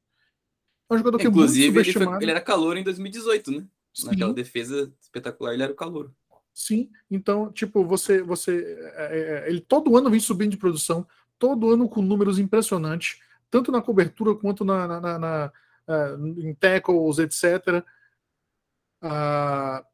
[0.89, 2.09] É um jogador que Inclusive, é muito subestimado.
[2.09, 3.65] Ele, foi, ele era calor em 2018, né?
[3.93, 4.07] Sim.
[4.07, 6.11] Naquela defesa espetacular, ele era o calor.
[6.53, 8.21] Sim, então, tipo, você.
[8.21, 11.05] você é, é, ele todo ano vem subindo de produção,
[11.37, 13.19] todo ano com números impressionantes,
[13.49, 15.51] tanto na cobertura quanto na, na, na, na
[15.87, 17.83] uh, em tackles, etc.
[19.03, 19.85] Uh,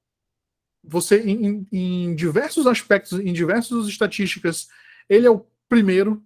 [0.84, 4.68] você, em, em, diversos aspectos, em diversas estatísticas,
[5.08, 6.24] ele é o primeiro.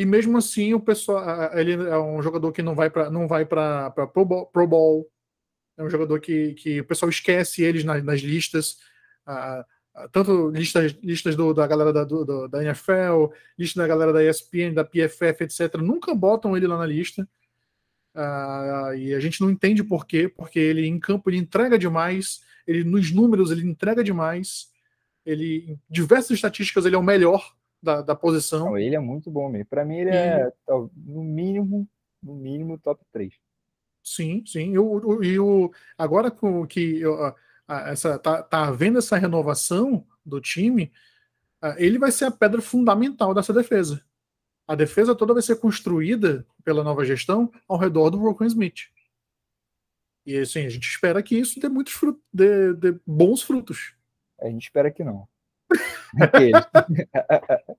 [0.00, 3.44] E mesmo assim, o pessoal, ele é um jogador que não vai para não vai
[3.44, 5.06] para pro, pro Bowl.
[5.76, 8.78] É um jogador que, que o pessoal esquece eles nas, nas listas.
[10.10, 13.26] Tanto listas, listas do, da galera da, do, da NFL,
[13.58, 15.74] lista da galera da ESPN, da PFF, etc.
[15.76, 17.28] Nunca botam ele lá na lista.
[18.96, 22.84] E a gente não entende por quê, porque ele em campo ele entrega demais, ele
[22.84, 24.70] nos números ele entrega demais,
[25.26, 28.66] ele em diversas estatísticas ele é o melhor da, da posição.
[28.66, 29.66] Não, ele é muito bom mesmo.
[29.66, 30.14] Para mim ele e...
[30.14, 30.52] é
[30.96, 31.88] no mínimo,
[32.22, 33.32] no mínimo top 3.
[34.02, 34.72] Sim, sim.
[34.72, 37.34] E o, e o agora com que eu,
[37.68, 40.92] essa tá, tá havendo essa renovação do time,
[41.76, 44.02] ele vai ser a pedra fundamental dessa defesa.
[44.66, 48.90] A defesa toda vai ser construída pela nova gestão ao redor do Rocco Smith.
[50.24, 53.94] E assim, a gente espera que isso dê muitos frutos, dê, dê bons frutos.
[54.40, 55.28] A gente espera que não.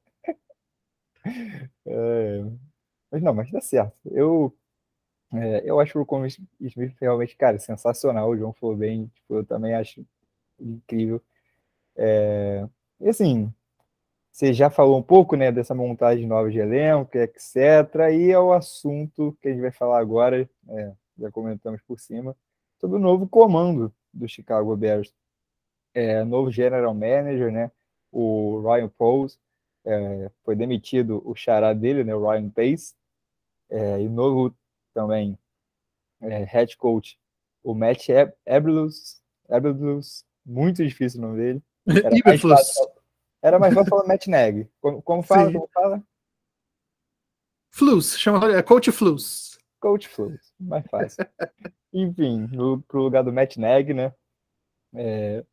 [1.86, 2.43] é,
[3.12, 3.93] mas não, mas dá certo.
[4.06, 4.56] Eu,
[5.34, 6.25] é, eu acho o Rocco
[6.60, 8.30] Smith realmente, cara, sensacional.
[8.30, 10.06] O João falou bem, tipo, eu também acho
[10.60, 11.21] incrível.
[11.95, 12.67] É,
[12.99, 13.54] e assim,
[14.32, 17.56] você já falou um pouco né, dessa montagem nova de elenco, etc.
[18.13, 22.36] E é o assunto que a gente vai falar agora, é, já comentamos por cima,
[22.80, 25.13] sobre o novo comando do Chicago Bears.
[25.93, 27.69] É, novo general manager, né,
[28.12, 29.39] o Ryan Poles,
[29.86, 32.93] é, foi demitido o xará dele, né, o Ryan Pace,
[33.69, 34.56] é, e novo
[34.93, 35.38] também
[36.21, 37.17] é, head coach,
[37.63, 38.10] o Matt
[38.45, 41.63] Eberflus, Eberflus, muito difícil o nome dele.
[42.06, 42.91] Era mais fácil,
[43.43, 44.69] era mais fácil falar Matt Neg.
[44.80, 45.47] Como, como fala?
[45.47, 45.54] Sim.
[45.54, 46.04] Como fala?
[47.71, 49.58] Flus, chama é Coach Flus.
[49.80, 51.26] Coach Flus, mais fácil.
[51.91, 54.13] enfim, no, pro lugar do Matt Neg, né?
[54.93, 55.43] É,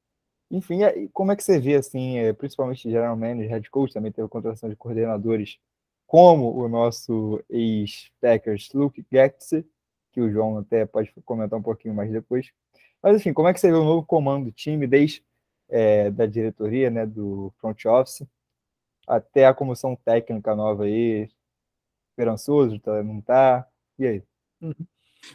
[0.51, 0.81] enfim,
[1.13, 4.69] como é que você vê, assim, é, principalmente General Manager, Head Coach, também teve contratação
[4.69, 5.59] de coordenadores,
[6.07, 9.67] como o nosso ex-Packers, Luke Getze,
[10.13, 12.51] que o João até pode comentar um pouquinho mais depois.
[13.03, 15.23] Mas, enfim, como é que você vê o novo comando do time, desde
[15.69, 18.27] é, da diretoria, né, do front office,
[19.07, 21.29] até a comissão técnica nova aí,
[22.11, 23.67] esperançoso, tá, não tá?
[23.99, 24.23] E aí?
[24.61, 24.75] Uhum.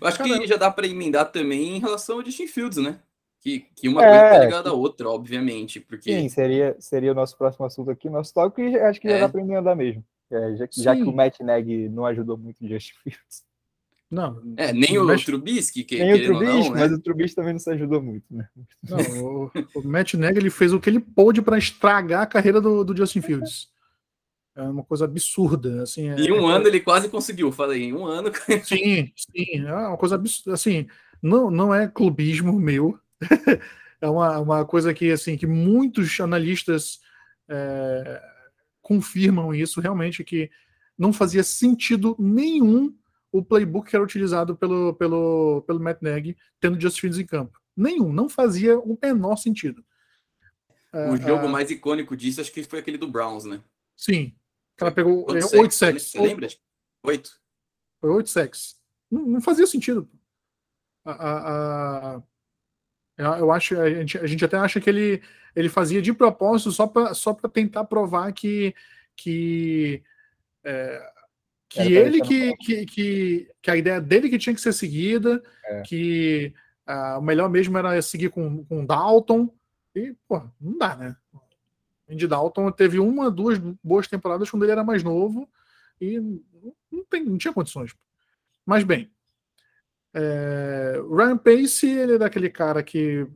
[0.01, 2.99] Eu acho que já dá para emendar também em relação ao Justin Fields, né?
[3.43, 5.81] Que, que uma é, coisa tá ligada à outra, obviamente.
[5.81, 6.13] Porque...
[6.13, 9.19] Sim, seria, seria o nosso próximo assunto aqui, nosso tópico, e acho que já é.
[9.19, 10.01] dá para emendar mesmo.
[10.31, 13.43] É, já, já, que o Matt Neg não ajudou muito o Justin Fields.
[14.09, 14.41] Não.
[14.55, 15.25] É, nem o mas...
[15.25, 16.97] Trubisky, que Nem o Trubisky, não, mas né?
[16.97, 18.47] o Trubisky também não se ajudou muito, né?
[18.81, 22.61] Não, o, o Matt Neg ele fez o que ele pôde para estragar a carreira
[22.61, 23.67] do, do, Justin Fields.
[24.55, 26.09] É uma coisa absurda, assim.
[26.09, 28.31] É, em um é, ano ele quase conseguiu, falei, em um ano.
[28.63, 30.87] Sim, sim, é uma coisa absurda, assim,
[31.21, 32.99] não, não é clubismo meu,
[34.01, 36.99] é uma, uma coisa que, assim, que muitos analistas
[37.49, 38.21] é,
[38.81, 40.49] confirmam isso, realmente, que
[40.97, 42.95] não fazia sentido nenhum
[43.31, 47.59] o playbook que era utilizado pelo, pelo, pelo Matt Nagy, tendo Just Fields em campo.
[47.75, 49.83] Nenhum, não fazia o menor sentido.
[50.93, 53.59] O uh, jogo uh, mais icônico disso acho que foi aquele do Browns, né?
[53.97, 54.35] Sim.
[54.79, 56.11] Ela pegou oito sacks.
[56.11, 56.47] Você lembra?
[57.03, 57.41] Oito.
[57.99, 58.79] Foi oito sacks.
[59.09, 60.07] Não, não, fazia sentido.
[61.03, 62.21] A,
[63.17, 65.21] eu acho, a gente, a gente até acha que ele,
[65.55, 68.73] ele fazia de propósito só para só tentar provar que,
[69.15, 70.03] que
[70.63, 71.13] é,
[71.69, 75.81] que ele que, que, que, que, a ideia dele que tinha que ser seguida, é.
[75.81, 76.53] que
[76.87, 79.51] uh, o melhor mesmo era seguir com, com Dalton,
[79.95, 81.15] e, pô, não dá, né?
[81.33, 85.49] O Andy Dalton teve uma, duas boas temporadas quando ele era mais novo
[85.99, 86.19] e
[86.91, 87.95] não, tem, não tinha condições.
[88.65, 89.11] Mas bem,
[90.13, 93.27] é, Ryan Pace, ele é daquele cara que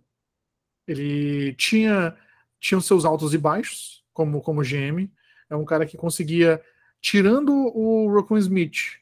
[0.88, 2.15] ele tinha,
[2.59, 5.11] tinha seus altos e baixos como, como GM,
[5.49, 6.61] é um cara que conseguia
[6.99, 8.99] tirando o Rocco Smith,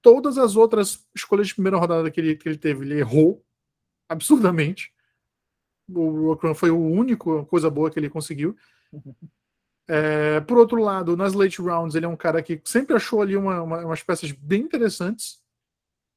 [0.00, 3.44] todas as outras escolhas de primeira rodada que ele, que ele teve, ele errou
[4.08, 4.92] absurdamente.
[5.88, 8.56] O Rocco foi o único coisa boa que ele conseguiu.
[9.88, 13.36] É, por outro lado, nas late rounds, ele é um cara que sempre achou ali
[13.36, 15.40] uma, uma, umas peças bem interessantes.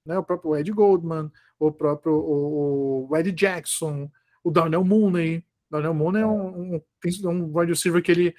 [0.09, 0.17] Né?
[0.17, 4.09] O próprio Ed Goldman, o próprio o, o Ed Jackson,
[4.43, 5.45] o Darnell Mooney.
[5.69, 6.81] Darnell Mooney é um, um,
[7.25, 8.35] um wide receiver que ele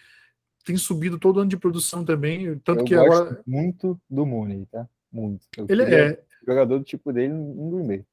[0.64, 2.58] tem subido todo ano de produção também.
[2.58, 3.42] Tanto eu que gosto agora.
[3.46, 4.88] muito do Mooney, tá?
[5.12, 5.46] Muito.
[5.56, 8.04] Eu Ele é, jogador do tipo dele Green Bay.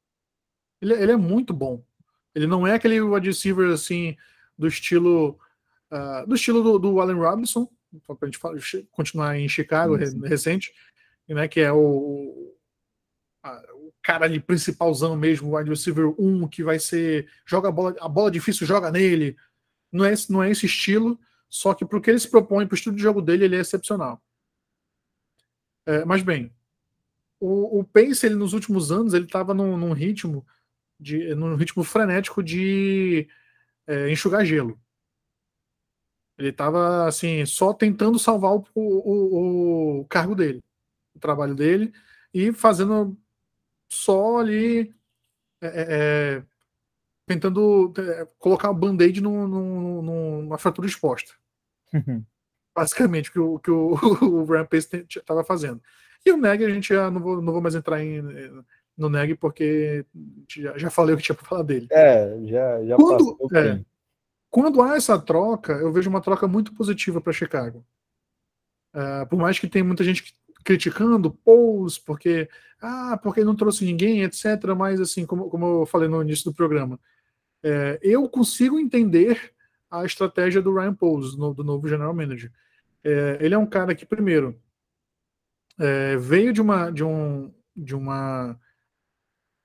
[0.79, 1.83] ele, ele é muito bom.
[2.35, 4.15] Ele não é aquele wide receiver assim,
[4.55, 5.39] do estilo.
[5.89, 7.67] ah, do estilo do, do Allen Robinson,
[8.05, 8.39] para a gente
[8.91, 10.27] continuar em Chicago Sim, sim.
[10.27, 10.73] recente,
[11.27, 12.55] né, que é o,
[13.43, 17.29] o cara ali principalzão mesmo, o wide receiver 1, que vai ser.
[17.45, 19.37] joga a bola, a bola difícil, joga nele.
[19.91, 21.19] Não é, não é esse estilo,
[21.49, 23.55] só que para o que ele se propõe, para o estilo de jogo dele, ele
[23.55, 24.21] é excepcional.
[25.85, 26.53] É, mas bem,
[27.39, 30.45] o, o Pace, ele nos últimos anos, ele estava num, num ritmo
[30.99, 33.27] de, num ritmo frenético de
[33.85, 34.79] é, enxugar gelo.
[36.37, 40.63] Ele estava assim, só tentando salvar o, o, o cargo dele,
[41.15, 41.93] o trabalho dele,
[42.33, 43.17] e fazendo
[43.89, 44.93] só ali
[45.61, 45.85] é, é,
[46.37, 46.43] é,
[47.25, 51.33] tentando é, colocar o band-aid num- num- num- numa fratura exposta.
[52.75, 53.91] Basicamente, o que o, que o,
[54.43, 55.81] o Rampage estava fazendo.
[56.25, 58.21] E o Neg, a gente já não vou, não vou mais entrar em,
[58.97, 60.05] no Neg, porque
[60.49, 61.87] já, já falei o que tinha para falar dele.
[61.91, 63.85] É, já, já Quando- é.
[64.49, 67.85] Quando há essa troca, eu vejo uma troca muito positiva para Chicago.
[68.93, 70.33] Ah, por mais que tenha muita gente
[70.67, 72.49] criticando Pous, porque
[72.81, 74.75] ah, porque não trouxe ninguém, etc.
[74.77, 76.99] Mas assim, como, como eu falei no início do programa,
[77.63, 79.53] é, eu consigo entender
[79.89, 82.51] a estratégia do Ryan Pous, no- do novo general manager.
[83.01, 84.61] É, ele é um cara que primeiro
[85.79, 88.59] é, veio de uma de um de uma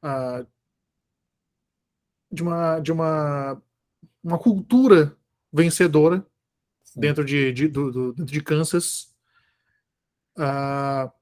[0.02, 0.46] ah,
[2.30, 3.60] de uma de uma
[4.22, 5.16] uma cultura
[5.52, 6.24] vencedora
[6.84, 7.00] Sim.
[7.00, 9.11] dentro de, de, do, do- dentro de Kansas.
[10.36, 11.12] Ah,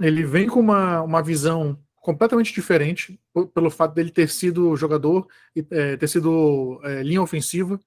[0.00, 3.18] ele vem com uma, uma visão completamente diferente
[3.54, 5.26] pelo fato dele ter sido jogador
[5.56, 7.80] e eh, ter sido eh, linha ofensiva.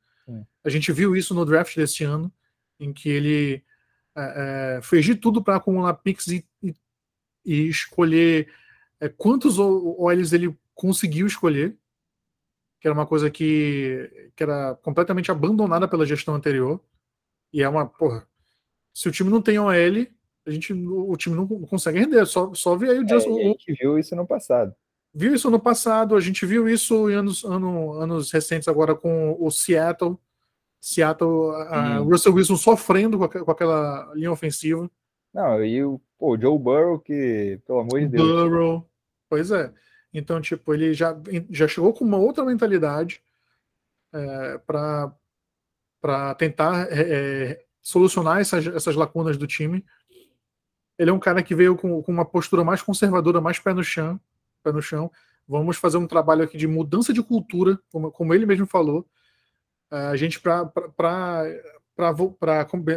[0.63, 2.31] A gente viu isso no draft desse ano,
[2.79, 3.63] em que ele
[4.15, 6.75] eh, eh, fez de tudo para acumular picks e, e,
[7.45, 8.51] e escolher
[8.99, 11.77] eh, quantos OLs ele conseguiu escolher
[12.79, 16.79] que era uma coisa que, que era completamente abandonada pela gestão anterior.
[17.51, 18.27] E é uma, porra,
[18.97, 19.71] se o time não tem OL,
[20.45, 22.25] a gente, o time não consegue render.
[22.25, 23.33] Só, só vê aí o É, Justin.
[23.35, 24.73] e a gente viu isso no passado.
[25.13, 29.35] Viu isso no passado, a gente viu isso em anos, ano- anos recentes agora com
[29.39, 30.17] o Seattle.
[30.79, 32.05] Seattle, a- a Hum.
[32.05, 34.89] Russell Wilson sofrendo com, aque- com aquela linha ofensiva.
[35.33, 38.87] Não, e o, pô, o Joe Burrow, que, pelo amor de Deus, Burrow.
[39.29, 39.71] Pois é.
[40.13, 41.15] Então, tipo, ele já,
[41.49, 43.21] já chegou com uma outra mentalidade
[44.13, 49.85] é, para tentar é, é, solucionar essas, essas lacunas do time.
[50.99, 53.81] Ele é um cara que veio com, com uma postura mais conservadora, mais pé no
[53.81, 54.19] chão,
[54.61, 55.09] pé no chão.
[55.47, 59.07] Vamos fazer um trabalho aqui de mudança de cultura, como, como ele mesmo falou.
[59.89, 60.69] É, a gente, para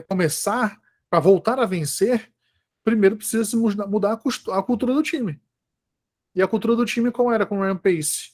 [0.08, 0.76] começar,
[1.08, 2.28] para voltar a vencer,
[2.82, 5.40] primeiro precisa se mudar, a, a cultura do time.
[6.34, 8.32] E a cultura do time qual era com o Ryan Pace?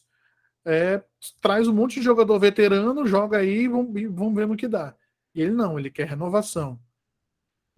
[0.65, 1.03] É,
[1.39, 4.95] traz um monte de jogador veterano, joga aí e vamos, vamos ver no que dá.
[5.37, 6.81] E ele não, ele quer renovação.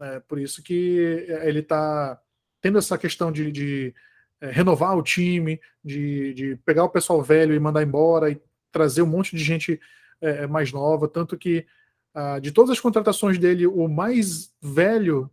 [0.00, 2.20] É, por isso que ele está
[2.60, 3.94] tendo essa questão de, de,
[4.40, 8.40] é, renovar o time, de, de, pegar o pessoal velho e mandar embora e
[8.70, 9.80] trazer um monte de gente
[10.20, 11.08] é, mais nova.
[11.08, 11.66] Tanto que
[12.14, 15.30] ah, de todas as contratações dele, o mais velho,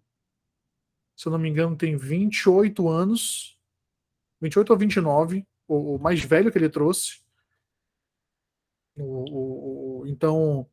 [1.15, 3.57] se eu não me engano, tem 28 anos.
[4.41, 7.21] 28 ou 29, o, o mais velho que ele trouxe.
[8.95, 10.69] O, o, o, então.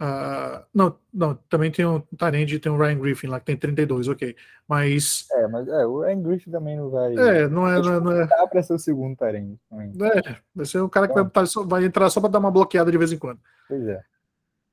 [0.00, 4.08] Uh, não, não, também tem o Tarend tem o Ryan Griffin lá que tem 32,
[4.08, 4.34] ok.
[4.66, 5.26] Mas.
[5.30, 7.12] É, mas é, o Ryan Griffin também não vai.
[7.12, 7.82] É, não é.
[7.82, 11.06] Não é, não é, Dá pra ser o segundo Tarend é vai ser o cara
[11.06, 13.40] que vai, botar só- vai entrar só para dar uma bloqueada de vez em quando.
[13.68, 14.02] Pois é.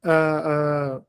[0.03, 1.01] Ah, ah,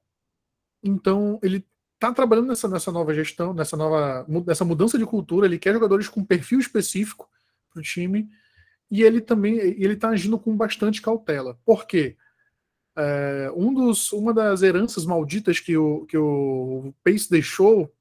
[0.82, 1.64] então, ele
[1.94, 5.46] está trabalhando nessa, nessa nova gestão, nessa nova nessa mudança de cultura.
[5.46, 7.28] Ele quer jogadores com perfil específico
[7.70, 8.28] para o time
[8.90, 11.56] e ele também ele está agindo com bastante cautela.
[11.64, 12.16] Por quê?
[13.00, 17.92] É, um dos, uma das heranças malditas que o, que o Pace deixou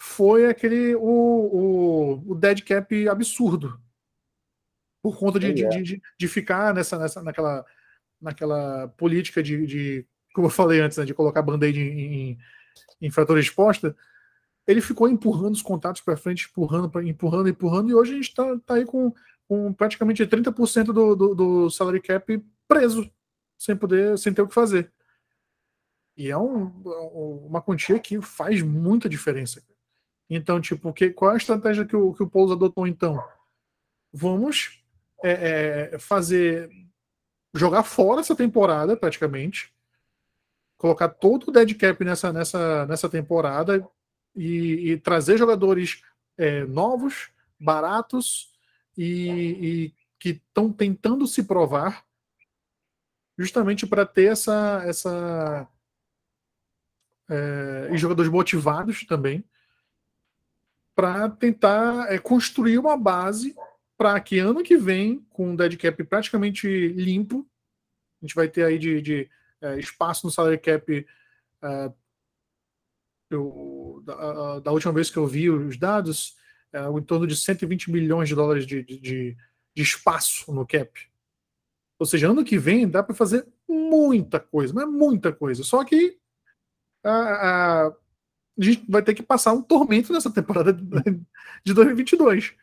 [0.00, 3.80] foi aquele o, o, o dead cap absurdo
[5.02, 5.68] por conta de, de, é.
[5.68, 7.64] de, de- de ficar nessa, nessa naquela,
[8.20, 12.38] naquela política de, de como eu falei antes, né, de colocar band-aid em, em,
[13.00, 13.96] em fratura exposta,
[14.66, 18.28] ele ficou empurrando os contatos para frente, empurrando, pra- empurrando, empurrando, e hoje a gente
[18.28, 19.12] está tá aí com,
[19.48, 23.10] com praticamente 30% do, do, do salary cap preso,
[23.60, 24.90] sem poder, sem ter o que fazer.
[26.16, 26.66] E é um,
[27.46, 29.62] uma quantia que faz muita diferença.
[30.30, 33.22] Então, tipo, que, qual é a estratégia que o, que o Poulos adotou então?
[34.10, 34.82] Vamos
[35.22, 36.70] é, é, fazer.
[37.54, 39.70] jogar fora essa temporada, praticamente.
[40.78, 43.86] Colocar todo o dead cap nessa, nessa, nessa temporada
[44.34, 46.02] e, e trazer jogadores
[46.38, 48.50] é, novos, baratos
[48.96, 49.28] e,
[49.60, 52.08] e que estão tentando se provar
[53.40, 55.68] justamente para ter essa, essa
[57.28, 59.44] é, e jogadores motivados também
[60.94, 63.54] para tentar é, construir uma base
[63.96, 67.46] para que ano que vem, com um dead cap praticamente limpo,
[68.20, 69.30] a gente vai ter aí de, de
[69.60, 71.06] é, espaço no salary cap.
[71.62, 71.92] É,
[73.30, 76.36] eu, da, da, última vez que eu vi os dados,
[76.72, 79.36] é, em torno de 120 milhões de dólares de, de,
[79.74, 81.09] de espaço no cap.
[82.00, 85.62] Ou seja, ano que vem dá para fazer muita coisa, mas muita coisa.
[85.62, 86.18] Só que
[87.04, 87.94] a, a, a,
[88.58, 90.82] gente vai ter que passar um tormento nessa temporada de
[91.74, 92.54] 2022.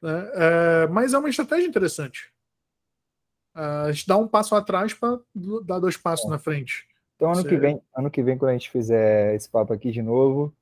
[0.00, 0.30] Né?
[0.32, 2.32] É, mas é uma estratégia interessante.
[3.54, 5.20] a gente dá um passo atrás para
[5.66, 6.30] dar dois passos é.
[6.30, 6.88] na frente.
[7.16, 10.00] Então ano que vem, ano que vem quando a gente fizer esse papo aqui de
[10.00, 10.56] novo,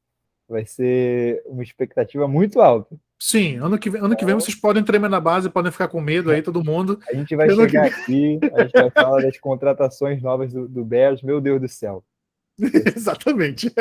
[0.48, 2.96] vai ser uma expectativa muito alta.
[3.18, 6.00] Sim, ano que, vem, ano que vem vocês podem tremer na base, podem ficar com
[6.00, 7.00] medo aí, todo mundo.
[7.08, 8.00] A gente vai ano chegar que...
[8.00, 12.04] aqui, a gente vai falar das contratações novas do, do Bears, meu Deus do céu.
[12.96, 13.72] Exatamente.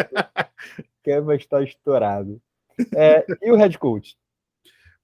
[1.26, 2.42] Vai estar estourado.
[2.96, 4.16] É, e o head coach?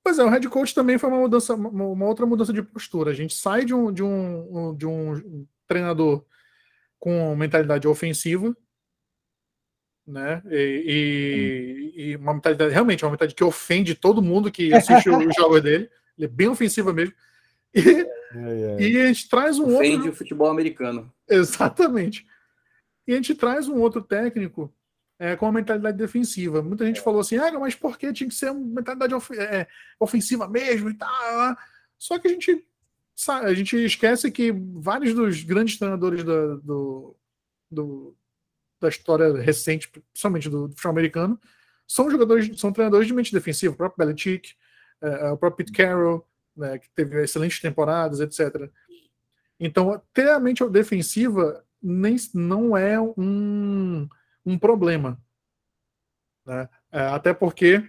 [0.04, 3.12] Pois é, o head coach também foi uma mudança, uma outra mudança de postura.
[3.12, 6.24] A gente sai de um, de um, de um treinador
[6.98, 8.56] com mentalidade ofensiva
[10.10, 10.42] né?
[10.50, 15.36] E, e, e, uma mentalidade, realmente, uma mentalidade que ofende todo mundo que assiste os
[15.36, 15.90] jogos dele.
[16.18, 17.14] Ele é bem ofensiva mesmo.
[17.74, 18.90] E, é, é.
[18.90, 19.94] e a gente traz um ofende outro.
[19.94, 21.14] Ofende o futebol americano.
[21.28, 22.26] Exatamente.
[23.08, 24.74] E a gente traz um outro técnico
[25.20, 26.62] é, com uma mentalidade defensiva.
[26.62, 29.68] Muita gente falou assim: ah, mas por que tinha que ser uma mentalidade of é,
[30.00, 31.56] ofensiva mesmo e tal?
[31.98, 32.66] Só que a gente
[33.28, 37.16] a gente esquece que vários dos grandes treinadores do, do,
[37.70, 38.18] do
[38.80, 41.40] da história recente, principalmente do, do futebol americano,
[41.88, 44.54] são jogadores, são treinadores de mente defensiva, o próprio Belichick,
[45.02, 46.26] é, o próprio Pete Carroll,
[46.56, 48.70] né, que teve excelentes temporadas, etc.
[49.60, 54.08] Então, ter a mente defensiva nem, não é um,
[54.46, 55.20] um problema.
[56.46, 56.70] Né?
[56.92, 57.84] É, até porque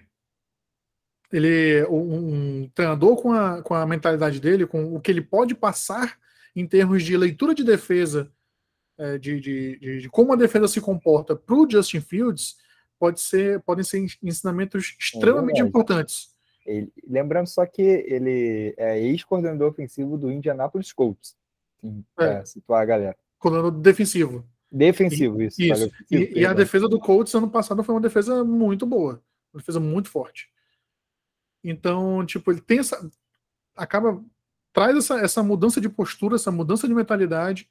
[1.33, 5.55] ele um, um treinador com a, com a mentalidade dele, com o que ele pode
[5.55, 6.19] passar
[6.55, 8.33] em termos de leitura de defesa
[9.01, 12.57] é, de, de, de, de, como a defesa se comporta para o Justin Fields
[12.99, 16.35] pode ser, podem ser ensinamentos extremamente é importantes.
[16.67, 21.35] Ele, lembrando só que ele é ex-coordenador ofensivo do Indianapolis Colts.
[22.15, 22.45] Para é.
[22.45, 23.17] situar a galera.
[23.39, 24.47] Coordenador defensivo.
[24.71, 25.63] Defensivo, isso.
[25.63, 25.91] isso.
[26.11, 29.23] e, e, a defesa do Colts ano passado foi uma defesa muito boa.
[29.51, 30.51] Uma defesa muito forte.
[31.65, 33.11] Então, tipo, ele tem essa.
[33.75, 34.23] Acaba.
[34.75, 37.67] Traz essa, essa mudança de postura, essa mudança de mentalidade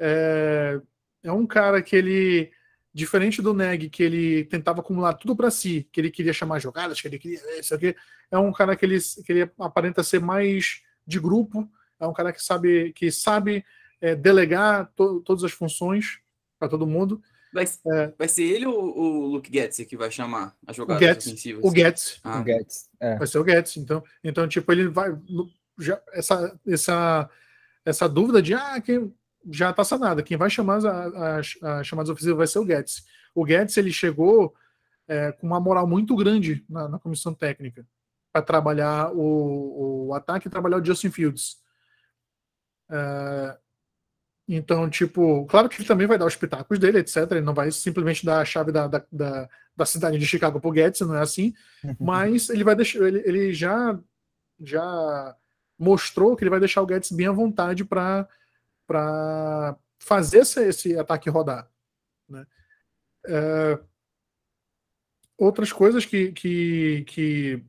[0.00, 0.80] é,
[1.22, 2.50] é um cara que ele,
[2.92, 7.00] diferente do Neg, que ele tentava acumular tudo para si, que ele queria chamar jogadas,
[7.00, 7.96] que ele queria isso aqui,
[8.30, 11.68] é um cara que ele, que ele aparenta ser mais de grupo,
[12.00, 13.64] é um cara que sabe que sabe
[14.00, 16.18] é, delegar to, todas as funções
[16.58, 17.22] para todo mundo.
[17.52, 21.02] Vai, é, vai ser ele ou o Luke Getz que vai chamar a jogada o
[21.02, 21.64] Getz, ofensivas?
[21.64, 22.20] O Getz.
[22.24, 22.40] Ah.
[22.40, 23.16] O Getz é.
[23.16, 23.76] Vai ser o Getz.
[23.76, 25.16] Então, então tipo, ele vai.
[25.78, 27.30] Já, essa, essa,
[27.84, 29.14] essa dúvida de ah, quem,
[29.50, 30.22] já está sanada.
[30.22, 33.04] Quem vai chamar as, as, as, chamadas ofensivas vai ser o Guedes.
[33.34, 34.54] O Guedes ele chegou
[35.06, 37.86] é, com uma moral muito grande na, na comissão técnica
[38.32, 41.56] para trabalhar o, o, ataque e trabalhar o Justin Fields.
[42.90, 43.58] É,
[44.48, 47.16] então, tipo, claro que ele também vai dar os pitacos dele, etc.
[47.30, 50.70] Ele não vai simplesmente dar a chave da, da, da, da cidade de Chicago pro
[50.70, 51.54] Guedes, não é assim.
[51.98, 53.06] Mas ele vai deixar.
[53.06, 53.98] Ele, ele já,
[54.60, 55.36] já
[55.78, 58.28] mostrou que ele vai deixar o Guedes bem à vontade para
[58.86, 61.68] para fazer esse, esse, ataque rodar.
[62.28, 62.46] Né?
[63.26, 63.78] É,
[65.38, 67.64] outras coisas que, que, que,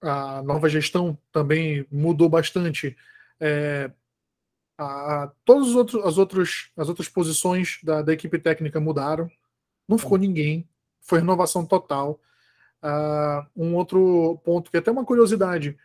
[0.00, 2.96] a nova gestão também mudou bastante.
[3.40, 3.90] É,
[4.78, 9.30] a, todas as, outros, as, outros, as outras posições da, da equipe técnica mudaram.
[9.88, 10.68] Não ficou ninguém.
[11.00, 12.20] Foi renovação total.
[12.82, 15.76] Uh, um outro ponto que é até uma curiosidade: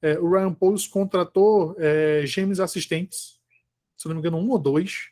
[0.00, 3.37] é, o Ryan Pauls contratou é, gêmeos assistentes
[3.98, 5.10] se não me engano, um ou dois.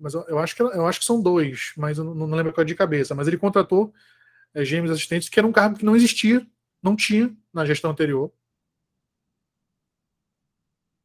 [0.00, 2.66] Mas eu acho que, eu acho que são dois, mas eu não, lembro qual é
[2.66, 3.14] de cabeça.
[3.14, 3.92] Mas ele contratou
[4.54, 6.46] é, gêmeos assistentes, que era um cargo que não existia,
[6.82, 8.32] não tinha na gestão anterior.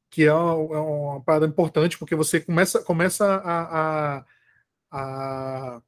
[0.09, 4.25] que é uma, é uma parada importante, porque você começa, começa a, a,
[4.91, 5.82] a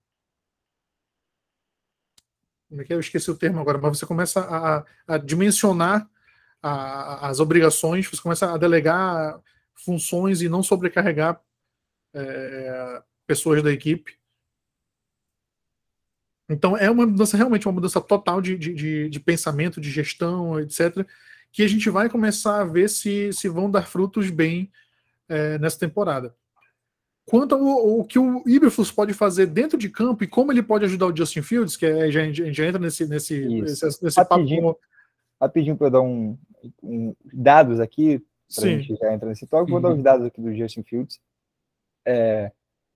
[2.70, 2.96] como é que é?
[2.96, 6.08] Eu esqueci o termo agora, mas você começa a, a dimensionar
[6.62, 9.42] a, as obrigações, você começa a delegar
[9.84, 11.42] funções e não sobrecarregar
[12.14, 14.18] é, pessoas da equipe.
[16.50, 21.06] Então é uma mudança, realmente uma mudança total de, de, de, pensamento, de gestão, etc.,
[21.52, 24.72] que a gente vai começar a ver se, se vão dar frutos bem
[25.28, 26.36] é, nessa temporada.
[27.26, 30.86] Quanto ao, ao, que o Iberflux pode fazer dentro de campo e como ele pode
[30.86, 34.20] ajudar o Justin Fields, que é, a, gente, a gente entra nesse, nesse, nesse, nesse
[34.20, 34.80] rapidinho, papo.
[35.40, 36.38] Rapidinho para eu dar um,
[36.82, 38.20] um, dados aqui,
[38.56, 40.02] para a gente já entrar nesse toque, vou dar os uhum.
[40.02, 41.20] dados aqui do Justin Fields.
[42.06, 42.52] É,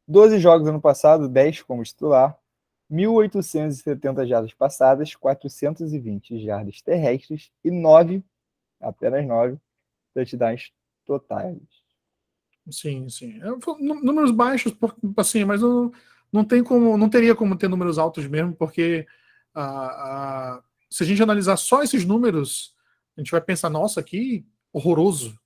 [0.07, 2.37] 12 jogos ano passado, 10 como titular,
[2.91, 8.23] 1.870 jardas passadas, 420 jardas terrestres e 9,
[8.81, 9.57] apenas 9,
[10.13, 10.71] touchdowns
[11.05, 11.57] totais.
[12.69, 13.41] Sim, sim.
[13.41, 13.47] É,
[13.79, 14.73] números baixos,
[15.17, 15.91] assim, mas não,
[16.31, 19.05] não tem como, não teria como ter números altos mesmo, porque
[19.53, 19.63] a,
[20.55, 22.75] a, se a gente analisar só esses números,
[23.17, 25.37] a gente vai pensar, nossa, que horroroso.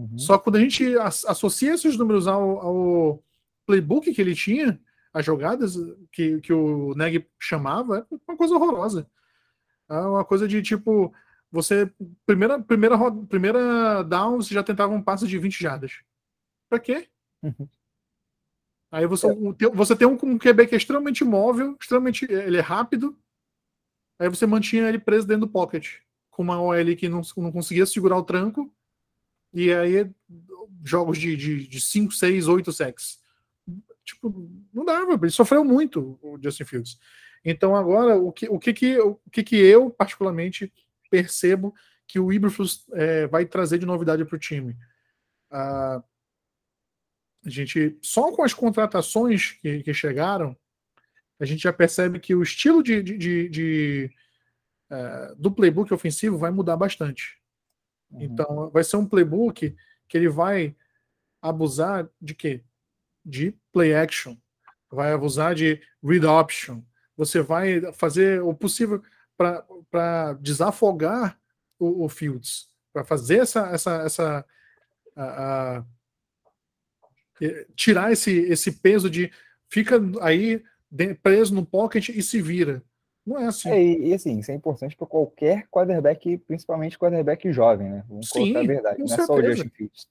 [0.00, 0.18] Uhum.
[0.18, 3.24] Só quando a gente associa esses números ao, ao,
[3.66, 4.80] playbook que ele tinha,
[5.12, 5.76] as jogadas
[6.10, 9.06] que, que o Neg chamava, é uma coisa horrorosa.
[9.88, 11.12] É uma coisa de tipo,
[11.52, 11.92] você,
[12.24, 12.96] primeira, primeira,
[13.28, 16.00] primeira down, você já tentava um passo de 20 jardas.
[16.68, 17.08] Pra quê?
[17.42, 17.68] Uhum.
[18.90, 19.68] Aí você, é.
[19.74, 22.24] você tem um, um QB que é extremamente móvel, extremamente.
[22.24, 23.16] Ele é rápido.
[24.18, 25.98] Aí você mantinha ele preso dentro do pocket.
[26.30, 28.72] Com uma OL que não, não conseguia segurar o tranco.
[29.52, 30.08] E aí,
[30.84, 33.18] jogos de 5, 6, 8 sacks.
[34.04, 35.14] Tipo, não dava.
[35.14, 36.98] Ele sofreu muito, o Justin Fields.
[37.44, 40.72] Então, agora, o que, o que, que, o que, que eu, particularmente,
[41.10, 41.74] percebo
[42.06, 44.76] que o Iberflus é, vai trazer de novidade para o time?
[45.50, 46.02] A
[47.46, 50.56] gente só com as contratações que, que chegaram,
[51.40, 54.10] a gente já percebe que o estilo de, de, de, de
[54.90, 57.39] uh, do playbook ofensivo vai mudar bastante.
[58.10, 58.22] Uhum.
[58.22, 59.74] Então, vai ser um playbook
[60.08, 60.74] que ele vai
[61.40, 62.62] abusar de quê?
[63.24, 64.36] De play action,
[64.90, 66.82] vai abusar de read option.
[67.16, 69.02] Você vai fazer o possível
[69.36, 71.38] para desafogar
[71.78, 74.46] o, o Fields, para fazer essa essa essa
[75.16, 75.84] a, a
[77.74, 79.32] tirar esse, esse peso de
[79.68, 80.62] fica aí
[81.22, 82.82] preso no pocket e se vira.
[83.30, 83.70] Não é assim.
[83.70, 88.04] É, e, e, assim, isso é importante para qualquer quarterback, principalmente quarterback jovem, né?
[88.08, 88.98] Vamos Sim, colocar a verdade.
[88.98, 89.22] Não certeza.
[89.22, 90.08] é só o Justin Fields.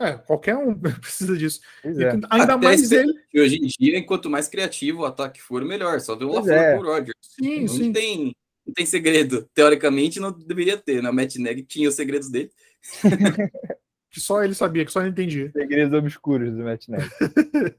[0.00, 1.60] É, qualquer um precisa disso.
[1.84, 2.10] É.
[2.28, 3.14] Ainda Até mais ele.
[3.36, 6.00] Hoje em dia, quanto mais criativo o ataque for, melhor.
[6.00, 6.76] Só deu uma forma é.
[6.76, 7.14] pro Roger.
[7.20, 7.92] Sim, não sim.
[7.92, 8.34] Tem,
[8.66, 9.48] não tem segredo.
[9.54, 11.00] Teoricamente, não deveria ter.
[11.00, 11.22] Na né?
[11.22, 12.50] Matt Neg tinha os segredos dele.
[14.10, 15.52] que só ele sabia, que só ele entendia.
[15.52, 17.08] Segredos obscuros do Matt Nagy.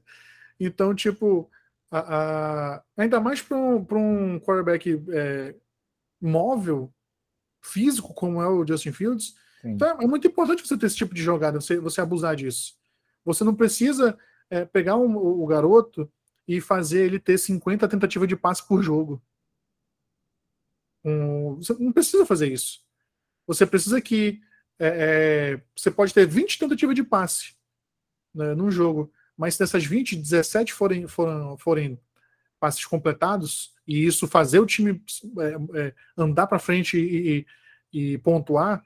[0.58, 1.50] então, tipo,
[1.92, 5.54] a, a, ainda mais para um, um quarterback é,
[6.20, 6.92] móvel,
[7.60, 9.34] físico, como é o Justin Fields,
[9.64, 12.76] então é muito importante você ter esse tipo de jogada, você, você abusar disso.
[13.24, 14.18] Você não precisa
[14.50, 16.10] é, pegar um, o garoto
[16.48, 19.22] e fazer ele ter 50 tentativas de passe por jogo.
[21.04, 22.84] Um, você não precisa fazer isso.
[23.46, 24.40] Você precisa que
[24.78, 27.54] é, é, você pode ter 20 tentativas de passe
[28.34, 32.00] né, num jogo, mas se dessas 20, 17 forem, forem, forem
[32.60, 35.02] passes completados, e isso fazer o time
[35.74, 37.46] é, é andar para frente e,
[37.92, 38.84] e, e, pontuar,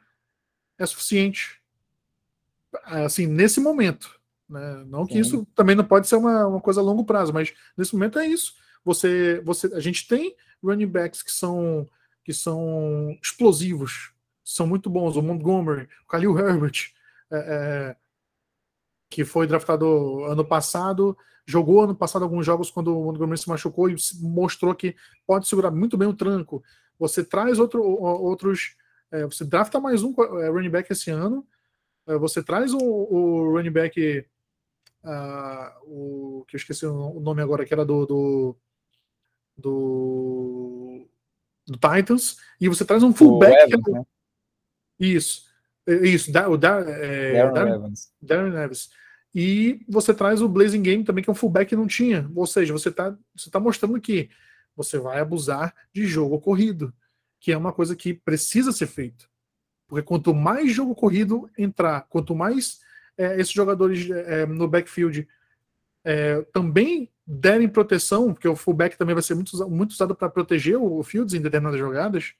[0.78, 1.60] é suficiente.
[2.84, 4.18] Assim, nesse momento.
[4.48, 4.84] Né?
[4.86, 5.20] Não que Sim.
[5.20, 8.26] isso também não pode ser uma, uma coisa a longo prazo, mas nesse momento é
[8.26, 8.54] isso.
[8.84, 11.86] Você, você, a gente tem running backs que são,
[12.24, 14.12] que são explosivos,
[14.44, 15.16] são muito bons.
[15.16, 16.92] O Montgomery, o Khalil Herbert,
[17.30, 17.96] é, é,
[19.16, 23.88] que foi draftado ano passado, jogou ano passado alguns jogos quando o Montgomery se machucou
[23.88, 24.94] e mostrou que
[25.26, 26.62] pode segurar muito bem o tranco.
[26.98, 28.76] Você traz outro, outros.
[29.10, 31.46] É, você drafta mais um é, running back esse ano.
[32.06, 34.26] É, você traz o, o running back.
[35.02, 38.56] Uh, o que eu esqueci o nome agora, que era do, do,
[39.56, 41.08] do,
[41.66, 43.72] do Titans, e você traz um fullback.
[43.72, 44.06] Evans, é, né?
[45.00, 45.46] Isso.
[45.86, 48.12] É, isso, o da, é, Darren, Darren, Evans.
[48.20, 48.90] Darren Evans.
[49.38, 52.26] E você traz o Blazing Game também, que é um fullback que não tinha.
[52.34, 54.30] Ou seja, você está você tá mostrando que
[54.74, 56.90] você vai abusar de jogo corrido,
[57.38, 59.28] que é uma coisa que precisa ser feito.
[59.86, 62.80] Porque quanto mais jogo corrido entrar, quanto mais
[63.18, 65.28] é, esses jogadores é, no backfield
[66.02, 70.78] é, também derem proteção, porque o fullback também vai ser muito, muito usado para proteger
[70.78, 72.34] o Fields em determinadas jogadas,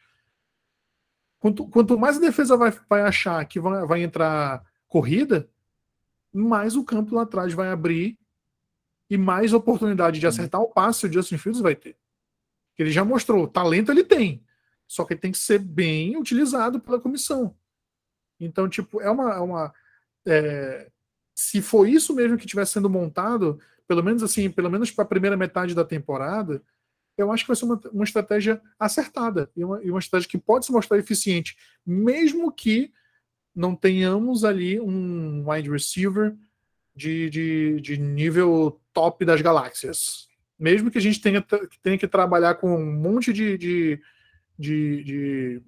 [1.39, 5.49] Quanto, quanto mais a defesa vai, vai achar que vai, vai entrar corrida,
[6.37, 8.19] mais o campo lá atrás vai abrir
[9.09, 11.97] e mais oportunidade de acertar o passe o Justin Fields vai ter.
[12.79, 14.45] Ele já mostrou, talento ele tem,
[14.87, 17.57] só que ele tem que ser bem utilizado pela comissão.
[18.39, 19.35] Então, tipo, é uma.
[19.35, 19.75] É uma
[20.27, 20.91] é,
[21.35, 25.09] se for isso mesmo que estiver sendo montado, pelo menos assim, pelo menos para a
[25.09, 26.63] primeira metade da temporada,
[27.17, 30.39] eu acho que vai ser uma, uma estratégia acertada e uma, e uma estratégia que
[30.39, 32.93] pode se mostrar eficiente, mesmo que
[33.57, 36.37] não tenhamos ali um wide receiver
[36.95, 40.29] de, de, de nível top das galáxias.
[40.59, 41.45] Mesmo que a gente tenha,
[41.83, 44.01] tenha que trabalhar com um monte de, de,
[44.59, 45.63] de, de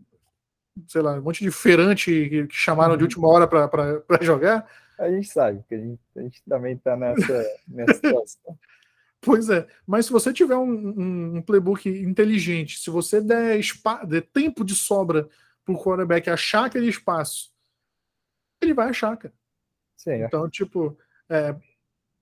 [0.86, 3.06] sei lá, um monte de feirante que, que chamaram de uhum.
[3.06, 4.70] última hora para jogar.
[4.98, 8.58] A gente sabe que a gente, a gente também está nessa, nessa situação.
[9.20, 13.60] Pois é, mas se você tiver um, um, um playbook inteligente, se você der,
[14.06, 15.28] der tempo de sobra
[15.64, 17.50] para o quarterback achar aquele espaço,
[18.60, 19.34] ele vai achar, cara.
[19.96, 20.26] Sim, é.
[20.26, 20.96] então, tipo,
[21.28, 21.56] é,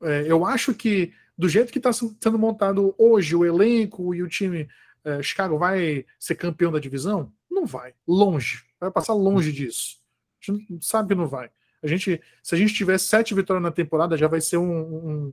[0.03, 4.29] é, eu acho que do jeito que está sendo montado hoje o elenco e o
[4.29, 4.69] time,
[5.05, 7.33] é, Chicago vai ser campeão da divisão?
[7.51, 7.95] Não vai.
[8.07, 8.65] Longe.
[8.81, 9.99] Vai passar longe disso.
[10.43, 11.51] A gente sabe que não vai.
[11.83, 15.33] A gente, se a gente tiver sete vitórias na temporada, já vai ser um, um,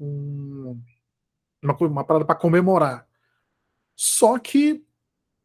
[0.00, 0.82] um
[1.62, 3.06] uma, uma parada para comemorar.
[3.96, 4.84] Só que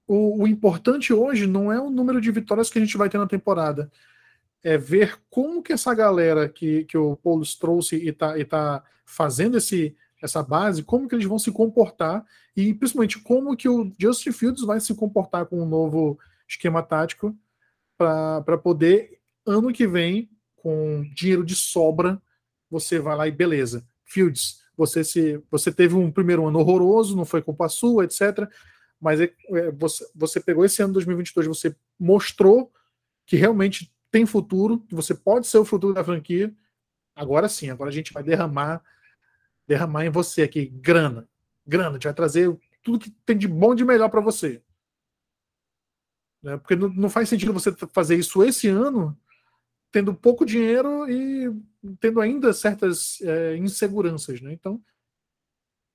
[0.07, 3.17] o, o, importante hoje não é o número de vitórias que a gente vai ter
[3.17, 3.91] na temporada.
[4.63, 8.83] É ver como que essa galera que, que o Paulo trouxe e está e tá
[9.05, 13.91] fazendo esse, essa base, como que eles vão se comportar e principalmente como que o
[13.97, 17.35] Justin Fields vai se comportar com um novo esquema tático
[17.97, 22.21] para poder, ano que vem, com dinheiro de sobra,
[22.69, 23.85] você vai lá e beleza.
[24.05, 28.49] Fields, você se você teve um primeiro ano horroroso, não foi culpa sua, etc.
[28.99, 32.71] Mas é, é, você, você pegou esse ano 2022, você mostrou
[33.25, 36.53] que realmente tem futuro, que você pode ser o futuro da franquia.
[37.15, 38.83] Agora sim, agora a gente vai derramar
[39.67, 41.29] derramar em você aqui grana.
[41.65, 44.63] Grana, a gente vai trazer tudo que tem de bom e de melhor para você.
[46.41, 46.57] Né?
[46.57, 49.15] Porque não, não faz sentido você fazer isso esse ano
[49.91, 51.51] tendo pouco dinheiro e
[51.99, 54.53] tendo ainda certas é, inseguranças, né?
[54.53, 54.81] Então,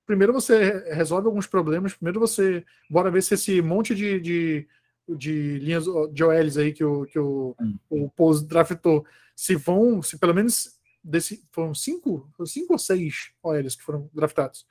[0.05, 4.67] primeiro você resolve alguns problemas, primeiro você bora ver se esse monte de, de,
[5.07, 7.77] de linhas de OLs aí que o, que o, hum.
[7.89, 13.75] o Pose draftou, se vão, se pelo menos desse, foram cinco, cinco ou seis OLs
[13.75, 14.65] que foram draftados.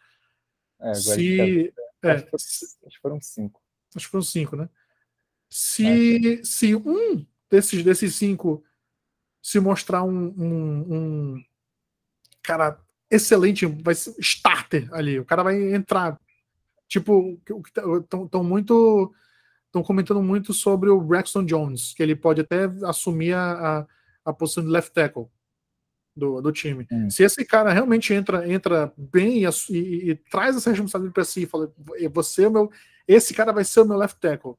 [0.80, 1.72] É, se,
[2.03, 3.62] é, acho, que acho que foram cinco.
[3.95, 4.68] Acho que foram cinco, né?
[5.49, 8.64] Se, se um desses, desses cinco
[9.41, 11.45] se mostrar um, um, um
[12.43, 12.80] cara
[13.11, 15.18] excelente, vai ser starter ali.
[15.18, 16.18] O cara vai entrar.
[16.89, 17.41] Tipo,
[18.01, 19.14] estão tá, muito.
[19.75, 23.87] Estão comentando muito sobre o Braxton Jones, que ele pode até assumir a, a,
[24.27, 25.27] a posição de left tackle
[26.14, 26.87] do, do time.
[26.93, 27.11] Hum.
[27.11, 31.45] Se esse cara realmente entra, entra bem e, e, e traz essa responsabilidade para si,
[31.45, 31.75] fala,
[32.12, 32.70] você é o meu,
[33.09, 34.55] esse cara vai ser o meu left tackle,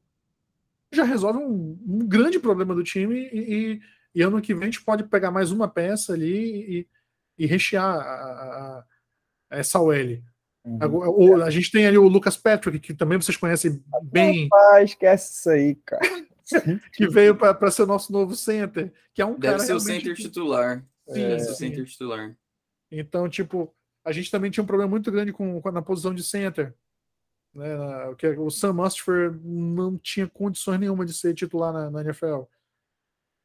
[0.91, 3.81] já resolve um, um grande problema do time e,
[4.13, 6.87] e ano que vem a gente pode pegar mais uma peça ali e,
[7.37, 8.85] e rechear a, a,
[9.49, 10.21] a essa OL.
[10.65, 11.37] Uhum.
[11.37, 14.49] O, a gente tem ali o Lucas Patrick, que também vocês conhecem bem.
[14.51, 16.01] Ah, esquece isso aí, cara.
[16.93, 19.59] que veio para ser o nosso novo center, que é um Deve cara.
[19.59, 20.83] ser o center titular.
[21.07, 21.51] Sim, é, sim.
[21.51, 22.35] o center titular.
[22.91, 26.23] Então, tipo, a gente também tinha um problema muito grande com, com na posição de
[26.23, 26.73] center.
[27.53, 27.67] Né,
[28.17, 32.43] que o Sam Mustard não tinha condições nenhuma de ser titular na, na NFL.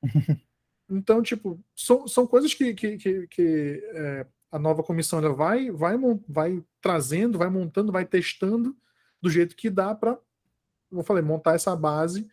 [0.92, 5.70] Então, tipo, são, são coisas que, que, que, que é, a nova comissão ela vai,
[5.70, 5.96] vai,
[6.28, 8.76] vai trazendo, vai montando, vai testando
[9.20, 10.18] do jeito que dá para,
[10.88, 12.28] como eu falei, montar essa base,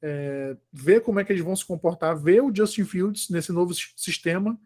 [0.00, 3.72] é, ver como é que eles vão se comportar, ver o Justin Fields nesse novo
[3.74, 4.58] sistema,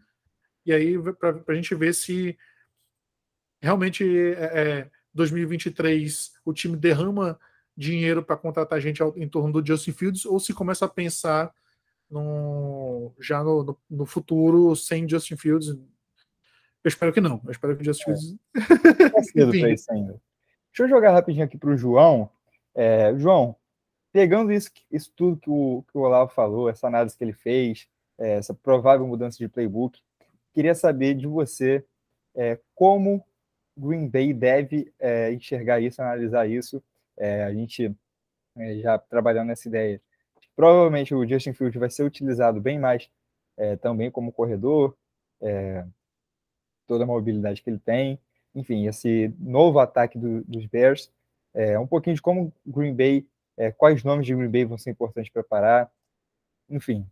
[0.65, 2.37] e aí para a gente ver se
[3.61, 4.03] realmente
[4.35, 7.39] é, 2023 é, o time derrama
[7.75, 11.53] dinheiro para contratar gente em torno do Justin Fields ou se começa a pensar
[12.09, 15.77] no, já no, no, no, futuro sem Justin Fields.
[16.87, 17.41] Eu espero que não.
[17.43, 18.15] Eu espero que Justin é.
[18.15, 18.35] Fields.
[19.11, 20.13] Tá cedo pra isso ainda.
[20.13, 22.29] Deixa eu jogar rapidinho aqui para o João.
[22.73, 23.57] É, João,
[24.13, 27.89] pegando isso, isso tudo que o, que o Olavo falou, essa análise que ele fez,
[28.17, 29.99] é, essa provável mudança de playbook,
[30.53, 31.83] queria saber de você
[32.33, 33.21] é, como
[33.75, 36.81] Green Bay deve é, enxergar isso, analisar isso.
[37.17, 37.93] É, a gente
[38.55, 40.01] é, já trabalhando nessa ideia
[40.55, 43.07] Provavelmente o Justin Fields vai ser utilizado bem mais
[43.55, 44.97] é, também como corredor,
[45.39, 45.85] é,
[46.87, 48.19] toda a mobilidade que ele tem.
[48.55, 51.11] Enfim, esse novo ataque do, dos Bears,
[51.53, 53.27] é, um pouquinho de como Green Bay,
[53.57, 55.91] é, quais nomes de Green Bay vão ser importantes para parar,
[56.69, 57.05] enfim.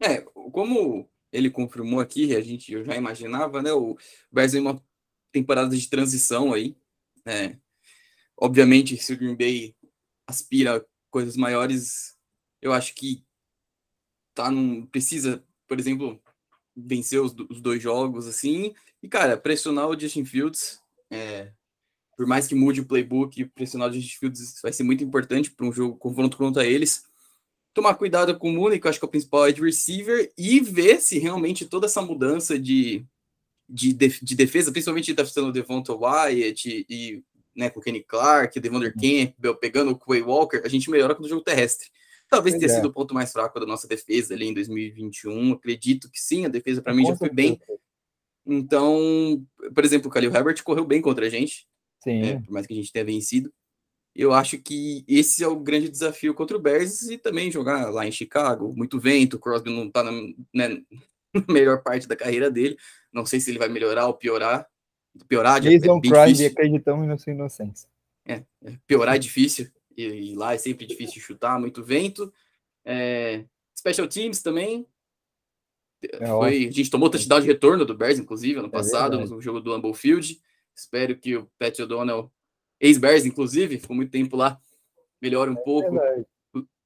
[0.00, 0.20] É,
[0.52, 3.72] como ele confirmou aqui, a gente eu já imaginava, né?
[3.72, 3.96] O
[4.30, 4.82] Bears em uma
[5.30, 6.76] temporada de transição aí,
[7.24, 7.60] né?
[8.36, 9.74] Obviamente, se o Green Bay
[10.26, 12.16] aspira coisas maiores,
[12.62, 13.24] eu acho que
[14.34, 16.22] tá num, precisa, por exemplo,
[16.86, 18.74] vencer os, os dois jogos assim.
[19.02, 21.50] E cara, pressionar o Justin Fields, é,
[22.16, 25.66] por mais que mude o playbook, pressionar o Justin Fields vai ser muito importante para
[25.66, 27.08] um jogo confronto contra eles
[27.78, 30.58] tomar cuidado com o Mooney, que eu acho que é o principal wide receiver, e
[30.58, 33.04] ver se realmente toda essa mudança de,
[33.68, 37.22] de, de defesa, principalmente tá o Devonta Wyatt e, e
[37.54, 39.26] né, com o Kenny Clark, o Devander uhum.
[39.26, 41.88] Campbell, pegando o Quay Walker, a gente melhora com o jogo terrestre.
[42.28, 42.74] Talvez tenha é.
[42.74, 45.52] sido o ponto mais fraco da nossa defesa ali em 2021.
[45.52, 47.60] Acredito que sim, a defesa para mim já foi bem.
[48.46, 51.66] Então, por exemplo, o Khalil Herbert correu bem contra a gente.
[52.02, 52.22] Sim.
[52.22, 53.52] É, por mais que a gente tenha vencido
[54.18, 58.04] eu acho que esse é o grande desafio contra o Bears e também jogar lá
[58.04, 60.10] em Chicago, muito vento, o Crosby não está na,
[60.52, 60.82] né,
[61.48, 62.76] melhor parte da carreira dele,
[63.12, 64.66] não sei se ele vai melhorar ou piorar,
[65.28, 66.48] piorar de, é bem difícil.
[66.48, 67.88] acreditamos na sua inocência.
[68.26, 72.32] É, é, piorar é difícil, e, e, lá é sempre difícil chutar, muito vento,
[72.84, 73.44] é,
[73.76, 74.86] special teams também,
[76.02, 79.40] é foi, a gente tomou touchdown de retorno do Bears, inclusive, ano é passado, no
[79.40, 80.40] jogo do Lambeau Field,
[80.74, 82.32] espero que o Pat O'Donnell
[82.80, 84.60] ex-Bears, inclusive, ficou muito tempo lá,
[85.20, 85.98] melhora um é pouco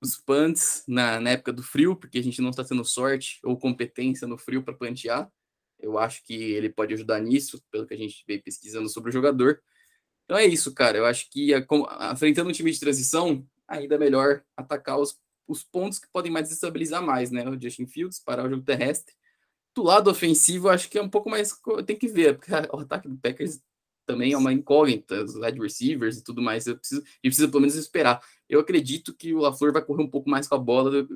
[0.03, 3.57] os punts na, na, época do frio, porque a gente não está tendo sorte ou
[3.57, 5.31] competência no frio para plantear.
[5.79, 9.13] Eu acho que ele pode ajudar nisso, pelo que a gente veio pesquisando sobre o
[9.13, 9.63] jogador.
[10.33, 10.97] Então é isso, cara.
[10.97, 11.51] Eu acho que
[12.11, 16.47] enfrentando um time de transição, ainda é melhor atacar os, os pontos que podem mais
[16.49, 17.47] desestabilizar mais, né?
[17.47, 19.15] O Justin Fields, parar o jogo terrestre.
[19.77, 21.55] Do lado ofensivo, acho que é um pouco mais.
[21.85, 23.61] Tem que ver, porque o ataque do Packers
[24.07, 26.67] também é uma incógnita, os wide receivers e tudo mais.
[26.67, 28.19] Eu preciso, e precisa pelo menos esperar.
[28.49, 31.07] Eu acredito que o LaFleur vai correr um pouco mais com a bola,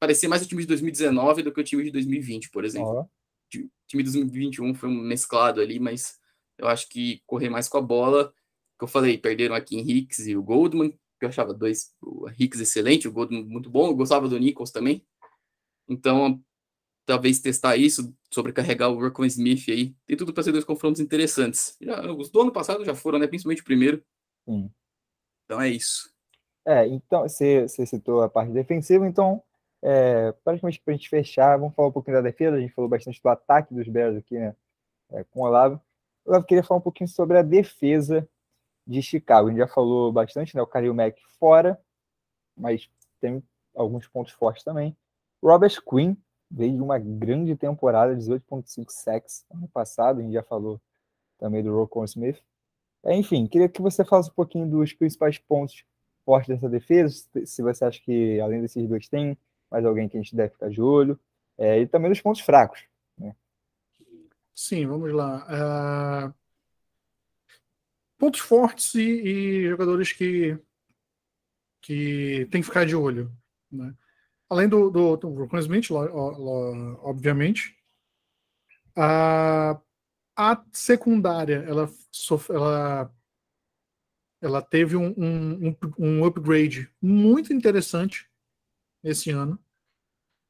[0.00, 3.02] parecer mais o time de 2019 do que o time de 2020, por exemplo.
[3.02, 6.18] O time de 2021 foi um mesclado ali, mas
[6.58, 8.34] eu acho que correr mais com a bola,
[8.78, 12.28] que eu falei, perderam aqui em Hicks e o Goldman, que eu achava dois, o
[12.28, 15.06] Hicks excelente, o Goldman muito bom, eu gostava do Nichols também.
[15.88, 16.42] Então,
[17.06, 19.94] talvez testar isso, sobrecarregar o Rockwell Smith aí.
[20.06, 21.76] Tem tudo para ser dois confrontos interessantes.
[21.80, 23.26] Já, os do ano passado já foram, né?
[23.26, 24.02] Principalmente o primeiro.
[24.48, 24.70] Sim.
[25.44, 26.12] Então é isso.
[26.66, 29.42] É, então, você, você citou a parte defensiva, então,
[29.82, 32.56] é, praticamente para a gente fechar, vamos falar um pouquinho da defesa.
[32.56, 34.56] A gente falou bastante do ataque dos Bears aqui, né?
[35.12, 35.80] É, com o Olavo.
[36.26, 38.26] Eu queria falar um pouquinho sobre a defesa
[38.86, 39.48] de Chicago.
[39.48, 40.62] A gente já falou bastante, né?
[40.62, 41.80] O Khalil Mack fora,
[42.56, 42.88] mas
[43.20, 43.42] tem
[43.74, 44.96] alguns pontos fortes também.
[45.42, 46.14] Robert Quinn,
[46.50, 50.80] veio de uma grande temporada, 18.5 sacks ano passado, a gente já falou
[51.38, 52.40] também do Rocco Smith.
[53.04, 55.84] É, enfim, queria que você falasse um pouquinho dos principais pontos
[56.24, 59.36] fortes dessa defesa, se você acha que além desses dois tem
[59.70, 61.18] mais alguém que a gente deve ficar de olho,
[61.58, 62.86] é, e também dos pontos fracos.
[63.18, 63.34] Né?
[64.54, 66.30] Sim, vamos lá.
[66.30, 66.43] Uh...
[68.24, 70.58] Pontos fortes e, e, jogadores que,
[71.82, 73.30] que tem que ficar de olho.
[73.70, 73.94] Né?
[74.48, 77.76] além do, do, do Smith, obviamente,
[78.96, 79.78] a,
[80.34, 81.90] a secundária ela,
[82.48, 83.14] ela,
[84.40, 88.26] ela teve um, um, um upgrade muito interessante
[89.02, 89.58] esse ano,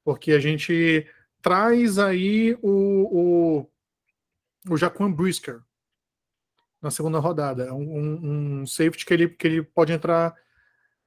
[0.04, 1.10] porque a gente
[1.42, 3.70] traz aí o, o,
[4.70, 5.60] o Jaquan Brisker
[6.84, 7.72] na segunda rodada.
[7.72, 10.34] Um, um, safety que ele, que ele pode entrar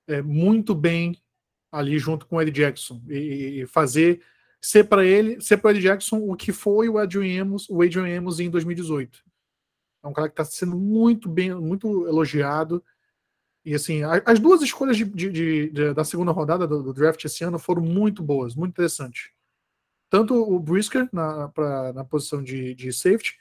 [0.08, 1.16] é, muito bem
[1.72, 4.22] ali junto com o Ed Jackson e, fazer
[4.60, 7.84] ser para ele, ser para o Ed Jackson o que foi o Adrian Amos, o
[7.84, 9.24] Adrian Amos em 2018.
[10.04, 12.84] É um cara que está sendo muito bem, muito elogiado.
[13.64, 15.30] E assim, as duas escolhas de, de,
[15.70, 19.30] de, da segunda rodada do, do, draft esse ano foram muito boas, muito interessantes.
[20.10, 23.38] Tanto o Brisker na, pra, na posição de safety,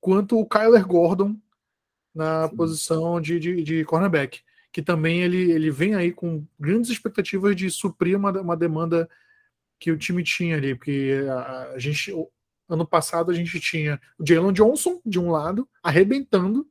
[0.00, 1.40] quanto o Kyler Gordon
[2.18, 2.56] na Sim.
[2.56, 4.40] posição de, de, de cornerback
[4.72, 9.08] que também ele, ele vem aí com grandes expectativas de suprir uma, uma demanda
[9.80, 12.12] que o time tinha ali, porque a, a gente
[12.68, 16.68] ano passado a gente tinha o Jalen Johnson de um lado arrebentando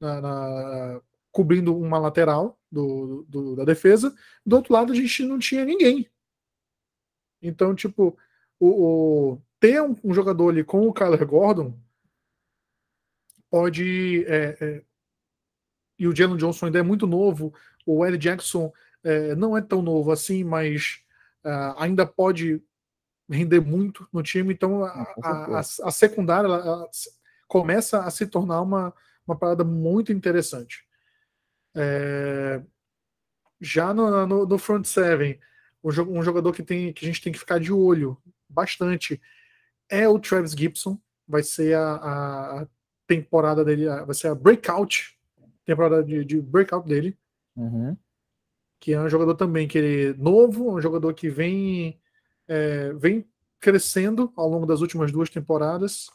[0.00, 1.00] na, na,
[1.32, 6.10] cobrindo uma lateral do, do, da defesa, do outro lado a gente não tinha ninguém.
[7.40, 8.18] Então, tipo,
[8.58, 8.68] o,
[9.32, 11.74] o ter um, um, jogador ali com o Kyler Gordon
[13.50, 14.82] pode é, é,
[15.98, 17.52] e o Jalen Johnson ainda é muito novo,
[17.84, 18.16] o L.
[18.16, 18.72] Jackson
[19.04, 21.00] é, não é tão novo assim, mas
[21.44, 22.62] uh, ainda pode
[23.28, 26.90] render muito no time, então a, a, a, a secundária ela, ela
[27.46, 28.94] começa a se tornar uma,
[29.26, 30.84] uma parada muito interessante.
[31.74, 32.62] É,
[33.60, 35.38] já no, no, no, front seven,
[35.82, 38.16] um jogador que, tem, que a gente tem que ficar de olho
[38.48, 39.20] bastante
[39.88, 40.98] é o Travis Gibson.
[41.28, 42.66] Vai ser a, a
[43.10, 45.18] temporada dele, vai ser a breakout,
[45.64, 47.18] temporada de, de breakout dele.
[47.56, 47.96] Uhum.
[48.78, 52.00] Que é um jogador também que ele é novo, um jogador que vem,
[52.46, 56.08] é, vem crescendo ao longo das últimas duas temporadas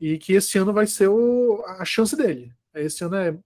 [0.00, 2.54] e que esse ano vai ser o, a chance dele.
[2.72, 3.36] Esse ano é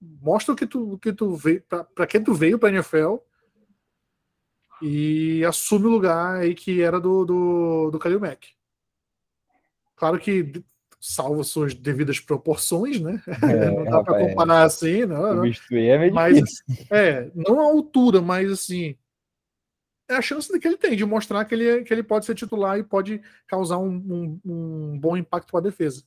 [0.00, 1.62] mostra o que tu, que tu veio
[1.94, 3.16] para quem tu veio para NFL
[4.80, 8.48] e assume o lugar aí que era do do, do Khalil Mack.
[9.96, 10.64] Claro que
[11.00, 13.22] salvo suas devidas proporções, né?
[13.42, 15.34] É, não dá para comparar assim, não.
[15.34, 15.44] não.
[15.44, 18.96] É mas é, não a altura, mas assim
[20.08, 22.78] é a chance que ele tem de mostrar que ele, que ele pode ser titular
[22.78, 26.02] e pode causar um, um, um bom impacto para a defesa.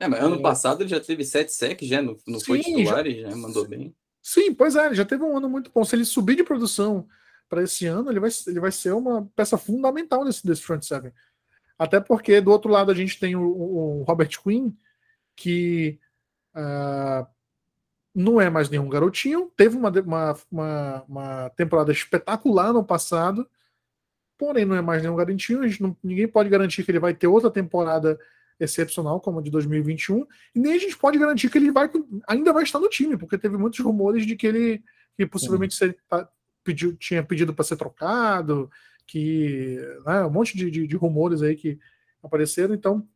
[0.00, 0.42] É, mas ano é.
[0.42, 3.36] passado ele já teve sete sec, já não, não Sim, foi titular já, e já
[3.36, 3.94] mandou bem.
[4.20, 5.84] Sim, pois é, ele já teve um ano muito bom.
[5.84, 7.06] Se ele subir de produção
[7.48, 11.12] para esse ano, ele vai, ele vai ser uma peça fundamental desse, desse front seven.
[11.78, 14.72] Até porque do outro lado a gente tem o, o Robert Quinn,
[15.36, 15.98] que
[16.54, 17.26] uh,
[18.14, 19.92] não é mais nenhum garotinho, teve uma,
[20.50, 23.48] uma, uma, temporada espetacular no passado,
[24.38, 27.50] porém não é mais nenhum garotinho, não, ninguém pode garantir que ele vai ter outra
[27.50, 28.18] temporada
[28.60, 31.90] excepcional como a de 2021, e nem a gente pode garantir que ele vai,
[32.28, 34.82] ainda vai estar no time, porque teve muitos rumores de que ele
[35.16, 36.28] que possivelmente ser, tá,
[36.64, 38.70] pediu, tinha pedido para ser trocado,
[39.06, 41.78] que né, um monte de, de, de, rumores aí que
[42.22, 43.06] apareceram, então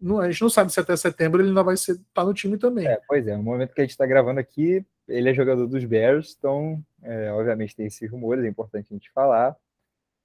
[0.00, 2.58] não, a gente não sabe se até setembro ele ainda vai estar tá no time
[2.58, 2.86] também.
[2.86, 5.84] É, pois é, no momento que a gente está gravando aqui, ele é jogador dos
[5.84, 9.56] Bears, então é, obviamente tem esses rumores, é importante a gente falar,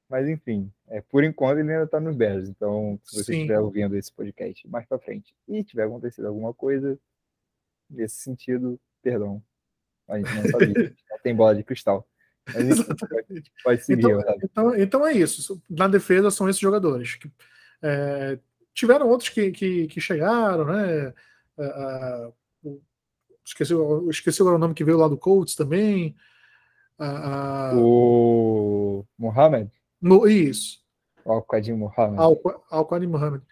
[0.09, 3.37] mas enfim, é, por enquanto ele ainda está nos Bears, então se você Sim.
[3.39, 6.99] estiver ouvindo esse podcast mais para frente e tiver acontecido alguma coisa
[7.89, 9.41] nesse sentido, perdão,
[10.07, 12.07] a gente não sabia, não tem bola de cristal.
[12.55, 13.51] Exatamente.
[13.63, 14.05] Pode seguir.
[14.05, 15.61] Então, então, então, é isso.
[15.69, 17.15] Na defesa são esses jogadores.
[17.15, 17.31] Que,
[17.81, 18.39] é,
[18.73, 21.13] tiveram outros que, que, que chegaram, né?
[21.57, 22.29] Uh,
[22.67, 22.81] uh,
[23.45, 23.73] esqueci,
[24.09, 26.15] esqueci o nome que veio lá do Colts também.
[26.99, 29.71] Uh, o Mohamed?
[30.01, 30.79] No, isso.
[31.25, 32.19] Al-Qadim Mohamed.
[32.69, 33.43] Al-Qadim Mohamed.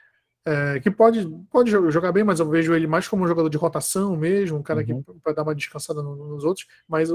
[0.46, 3.58] É, que pode, pode jogar bem, mas eu vejo ele mais como um jogador de
[3.58, 5.04] rotação mesmo, um cara uhum.
[5.04, 6.66] que para dar uma descansada nos outros.
[6.88, 7.10] Mas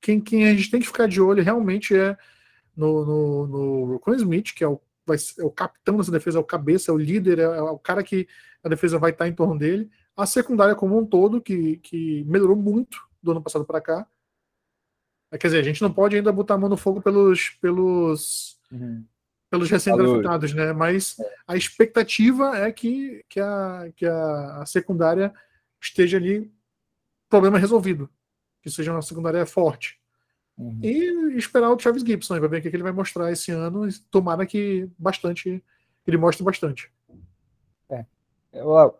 [0.00, 2.16] quem, quem a gente tem que ficar de olho realmente é
[2.76, 6.40] no, no, no Rocco Smith, que é o, vai, é o capitão dessa defesa, é
[6.40, 8.28] o cabeça, é o líder, é, é, o cara que
[8.62, 9.90] a defesa vai estar em torno dele.
[10.16, 14.06] A secundária como um todo, que, que melhorou muito do ano passado para cá.
[15.30, 18.58] É, quer dizer, a gente não pode ainda botar a mão no fogo pelos, pelos,
[18.70, 19.04] uhum.
[19.50, 20.72] pelos recém-draftados, né?
[20.72, 25.32] Mas a expectativa é que, que, a, que a, a secundária
[25.80, 26.50] esteja ali,
[27.28, 28.08] problema resolvido.
[28.68, 29.98] Que seja uma secundária forte.
[30.56, 30.78] Uhum.
[30.82, 33.88] E esperar o Travis Gibson, vai ver o que ele vai mostrar esse ano.
[33.88, 35.64] E tomara que bastante,
[36.06, 36.92] ele mostre bastante.
[37.88, 38.04] É.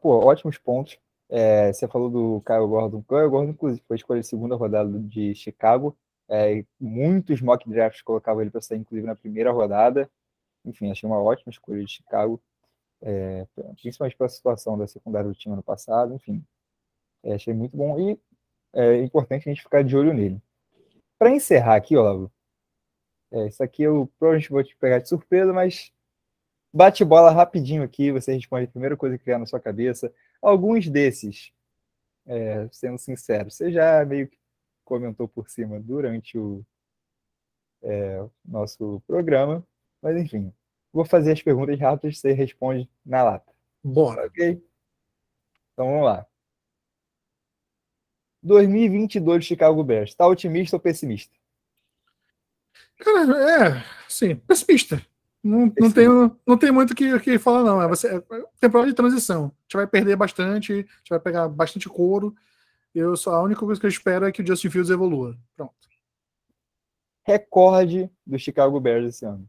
[0.01, 0.99] Pô, ótimos pontos.
[1.29, 3.03] É, você falou do Kyle Gordon.
[3.03, 5.97] Kyle Gordon, inclusive, foi escolha de segunda rodada de Chicago.
[6.29, 10.11] É, muitos mock drafts colocavam ele para sair, inclusive, na primeira rodada.
[10.64, 12.41] Enfim, achei uma ótima escolha de Chicago,
[13.03, 13.47] é,
[13.81, 16.14] principalmente pela situação da secundária do time ano passado.
[16.14, 16.45] Enfim,
[17.23, 18.19] é, achei muito bom e
[18.75, 20.41] é importante a gente ficar de olho nele.
[21.19, 22.31] Para encerrar aqui, Olavo,
[23.31, 25.93] é, isso aqui eu provavelmente vou te pegar de surpresa, mas
[26.73, 30.12] bate bola rapidinho aqui, você responde a primeira coisa que vier na sua cabeça.
[30.41, 31.53] Alguns desses,
[32.27, 34.39] é, sendo sincero, você já meio que
[34.85, 36.64] comentou por cima durante o
[37.83, 39.64] é, nosso programa.
[40.01, 40.53] Mas enfim,
[40.93, 43.53] vou fazer as perguntas rápidas, você responde na lata.
[43.83, 44.27] Bora.
[44.27, 44.62] Ok?
[45.73, 46.27] Então vamos lá.
[48.43, 51.34] 2022 Chicago Bears, tá otimista ou pessimista?
[52.99, 55.01] Cara, é, sim, pessimista.
[55.43, 56.09] Não, não, tem,
[56.47, 57.80] não tem muito o que, que falar, não.
[57.80, 58.22] É, você, é
[58.61, 59.45] temporada de transição.
[59.45, 62.34] A gente vai perder bastante, a gente vai pegar bastante couro.
[62.95, 65.39] Eu só, a única coisa que eu espero é que o Justin Fields evolua.
[65.57, 65.74] Pronto.
[67.24, 69.49] Recorde do Chicago Bears esse ano.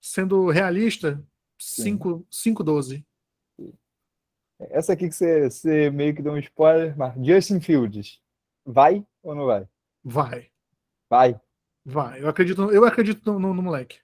[0.00, 1.22] Sendo realista,
[1.60, 3.04] 5-12.
[4.70, 8.20] Essa aqui que você, você, meio que deu um spoiler, mas Justin Fields,
[8.64, 9.68] vai ou não vai?
[10.02, 10.50] Vai.
[11.08, 11.40] Vai.
[11.84, 12.22] Vai.
[12.22, 13.98] Eu acredito, eu acredito no, no, no moleque.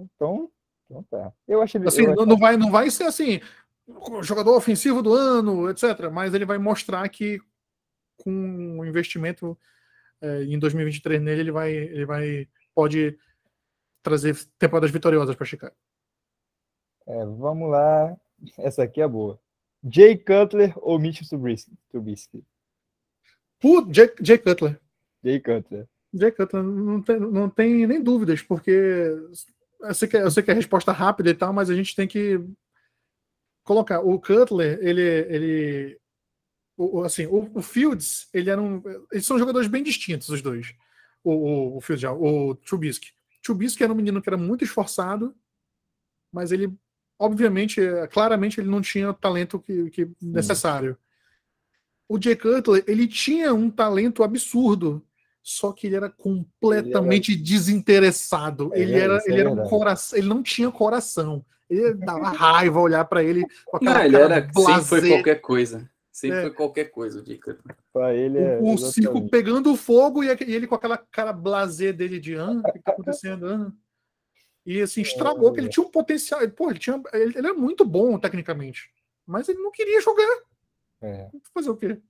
[0.00, 0.50] Então,
[0.84, 1.32] então tá.
[1.46, 3.40] Eu acho assim, eu não, não vai, não vai ser assim,
[4.22, 6.10] jogador ofensivo do ano, etc.
[6.12, 7.40] Mas ele vai mostrar que
[8.18, 9.58] com o investimento
[10.20, 13.18] é, em 2023 nele, ele vai, ele vai pode
[14.02, 15.74] trazer temporadas vitoriosas para Chicago.
[17.06, 18.16] É, vamos lá.
[18.58, 19.40] Essa aqui é boa.
[19.88, 21.20] Jay Cutler ou Mitch
[21.90, 22.44] Trubisky?
[23.60, 24.80] Putz, Jay, Jay Cutler.
[25.24, 25.88] Jay Cutler.
[26.12, 28.70] Jay Cutler, não tem, não tem nem dúvidas, porque
[29.80, 31.94] eu sei, que, eu sei que é a resposta rápida e tal, mas a gente
[31.94, 32.40] tem que
[33.64, 34.00] colocar.
[34.00, 35.02] O Cutler, ele.
[35.02, 36.00] ele
[36.78, 38.82] o, assim, o, o, Fields, ele era um.
[39.12, 40.74] Eles são jogadores bem distintos, os dois.
[41.22, 43.12] O, o, o Fields, já, o Trubisky.
[43.42, 45.34] Trubisky era um menino que era muito esforçado,
[46.32, 46.72] mas ele,
[47.18, 50.96] obviamente, claramente, ele não tinha o talento que, que necessário.
[52.08, 55.02] O Jay Cutler, ele tinha um talento absurdo,
[55.42, 57.48] só que ele era completamente ele era...
[57.48, 58.70] desinteressado.
[58.74, 61.44] Ele, ele era, ele era um coração, ele não tinha coração.
[61.68, 65.90] Ele dava raiva olhar para ele com aquela não, ele era sempre foi qualquer coisa.
[66.12, 66.42] Sempre é.
[66.42, 67.58] foi qualquer coisa, Dica.
[67.92, 72.18] Para ele é o, o circo pegando fogo e, ele com aquela cara blazer dele
[72.18, 73.46] de ano, ah, o que tá acontecendo?
[73.46, 73.72] Ah.
[74.66, 76.40] E assim, estragou, é, que ele tinha um potencial.
[76.50, 78.90] Pô, ele, tinha, ele, ele é muito bom tecnicamente,
[79.24, 80.38] mas ele não queria jogar.
[81.00, 81.30] É.
[81.54, 82.00] Fazer o quê?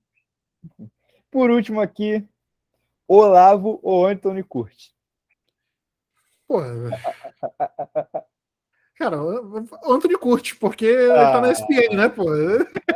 [1.29, 2.27] Por último aqui,
[3.07, 4.95] Olavo ou Anthony Curti?
[6.47, 6.67] Porra.
[8.97, 12.25] Cara, o Anthony curte, porque ah, tá na ESPN, né, pô?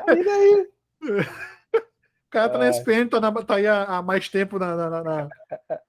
[0.08, 0.70] Aí daí.
[1.74, 4.90] O cara tá na ESPN, tá, na, tá aí há, há mais tempo na na,
[4.90, 5.30] na,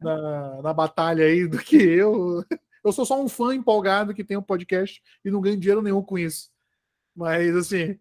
[0.00, 2.44] na, na, batalha aí do que eu.
[2.84, 6.02] Eu sou só um fã empolgado que tem um podcast e não ganho dinheiro nenhum
[6.02, 6.50] com isso.
[7.14, 7.98] Mas, assim,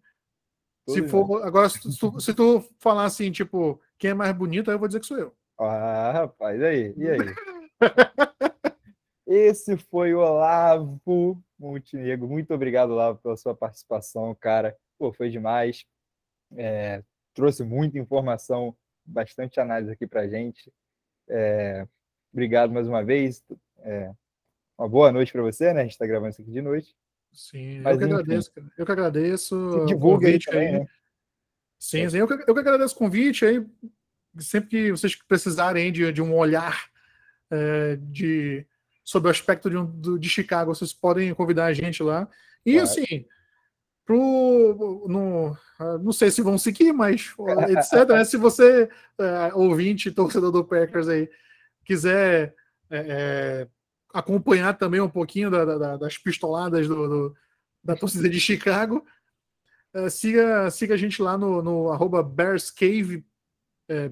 [0.88, 1.42] se for.
[1.44, 4.88] Agora, se tu, se tu falar assim, tipo, quem é mais bonito, aí eu vou
[4.88, 5.36] dizer que sou eu.
[5.58, 7.18] Ah, rapaz, aí, e aí?
[9.26, 12.28] Esse foi o Olavo Montenegro.
[12.28, 14.76] Muito obrigado, Olavo, pela sua participação, cara.
[14.98, 15.86] Pô, foi demais.
[16.54, 17.02] É,
[17.32, 20.72] trouxe muita informação, bastante análise aqui pra gente.
[21.28, 21.86] É,
[22.32, 23.42] obrigado mais uma vez.
[23.78, 24.12] É,
[24.82, 25.80] uma boa noite para você, né?
[25.80, 26.94] A gente está gravando isso aqui de noite.
[27.32, 28.66] Sim, Mas, eu que enfim, agradeço, cara.
[28.76, 29.84] Eu que agradeço.
[29.86, 30.86] Divulga aí, também, né?
[31.78, 33.66] Sim, sim, eu que, eu que agradeço o convite aí
[34.40, 36.88] sempre que vocês precisarem de, de um olhar
[37.50, 38.66] é, de
[39.04, 42.28] sobre o aspecto de, um, de Chicago, vocês podem convidar a gente lá.
[42.64, 42.88] E claro.
[42.88, 43.26] assim,
[44.04, 47.34] pro, no, ah, não sei se vão seguir, mas
[47.68, 48.08] etc.
[48.08, 48.24] né?
[48.24, 51.28] Se você, é, ouvinte, torcedor do Packers aí,
[51.84, 52.54] quiser
[52.88, 53.68] é, é,
[54.12, 57.36] acompanhar também um pouquinho da, da, das pistoladas do, do,
[57.82, 59.04] da torcida de Chicago,
[59.94, 63.24] é, siga, siga a gente lá no, no arroba Bears Cave
[63.88, 64.08] é,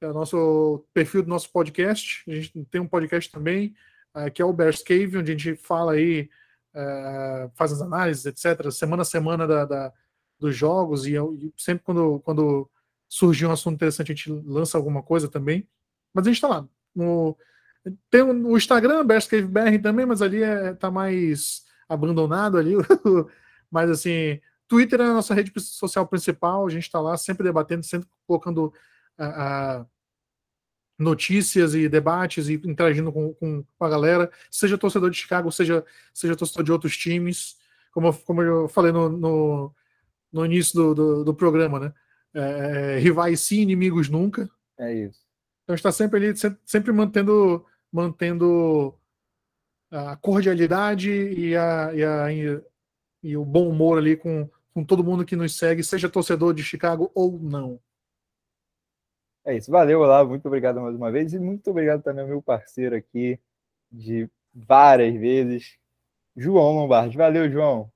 [0.00, 2.22] é o nosso perfil do nosso podcast.
[2.28, 3.74] A gente tem um podcast também,
[4.14, 6.30] uh, que é o Bears Cave, onde a gente fala aí,
[6.74, 9.92] uh, faz as análises, etc., semana a semana da, da
[10.38, 12.70] dos jogos, e, e, sempre quando, quando
[13.08, 15.66] surgir um assunto interessante, a gente lança alguma coisa também.
[16.12, 16.68] Mas a gente está lá.
[16.94, 17.36] No,
[18.10, 22.74] tem o, Instagram, Bears Cave BR também, mas ali é, tá mais abandonado ali.
[23.70, 27.84] mas assim, Twitter é a nossa rede social principal, a gente está lá sempre debatendo,
[27.84, 28.72] sempre colocando
[29.18, 29.86] uh, uh,
[30.98, 36.36] notícias e debates e interagindo com, com, a galera, seja torcedor de Chicago, seja, seja
[36.36, 37.56] torcedor de outros times,
[37.92, 39.74] como, como eu falei no, no,
[40.32, 41.92] no início do, do, do, programa, né?
[42.34, 44.50] É, rivais sim, inimigos nunca.
[44.78, 45.20] É isso.
[45.64, 46.34] Então está sempre ali,
[46.64, 47.64] sempre mantendo,
[47.96, 48.94] mantendo
[49.90, 52.62] a cordialidade e, a, e, a, e,
[53.22, 56.62] e o bom humor ali com, com todo mundo que nos segue, seja torcedor de
[56.62, 57.80] Chicago ou não.
[59.44, 59.70] É isso.
[59.70, 60.30] Valeu, Olavo.
[60.30, 61.32] Muito obrigado mais uma vez.
[61.32, 63.40] E muito obrigado também ao meu parceiro aqui
[63.90, 65.78] de várias vezes,
[66.36, 67.16] João Lombardi.
[67.16, 67.90] Valeu, João.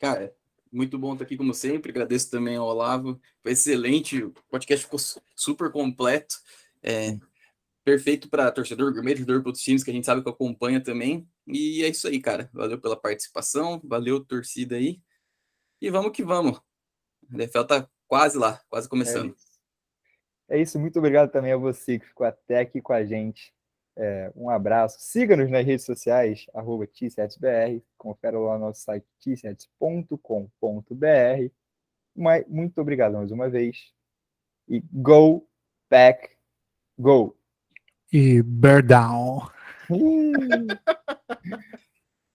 [0.00, 0.34] Cara,
[0.72, 1.90] muito bom estar aqui como sempre.
[1.90, 3.20] Agradeço também ao Olavo.
[3.42, 4.24] Foi excelente.
[4.24, 4.98] O podcast ficou
[5.36, 6.36] super completo.
[6.82, 7.18] É,
[7.84, 11.28] perfeito para torcedor, gourmet, torcedor para outros times que a gente sabe que acompanha também.
[11.46, 12.48] E é isso aí, cara.
[12.52, 13.80] Valeu pela participação.
[13.84, 15.00] Valeu, torcida aí.
[15.80, 16.60] E vamos que vamos.
[17.30, 19.34] A NFL tá quase lá, quase começando.
[20.48, 23.52] É, é isso, muito obrigado também a você que ficou até aqui com a gente.
[23.96, 24.98] É, um abraço.
[25.00, 27.82] Siga-nos nas redes sociais, arroba T7BR.
[27.98, 30.18] Confere lá no nosso site t7.com.br.
[32.48, 33.92] Muito obrigado mais uma vez.
[34.68, 35.46] E go
[35.90, 36.30] back,
[36.98, 37.36] go.
[38.12, 39.48] E bear down.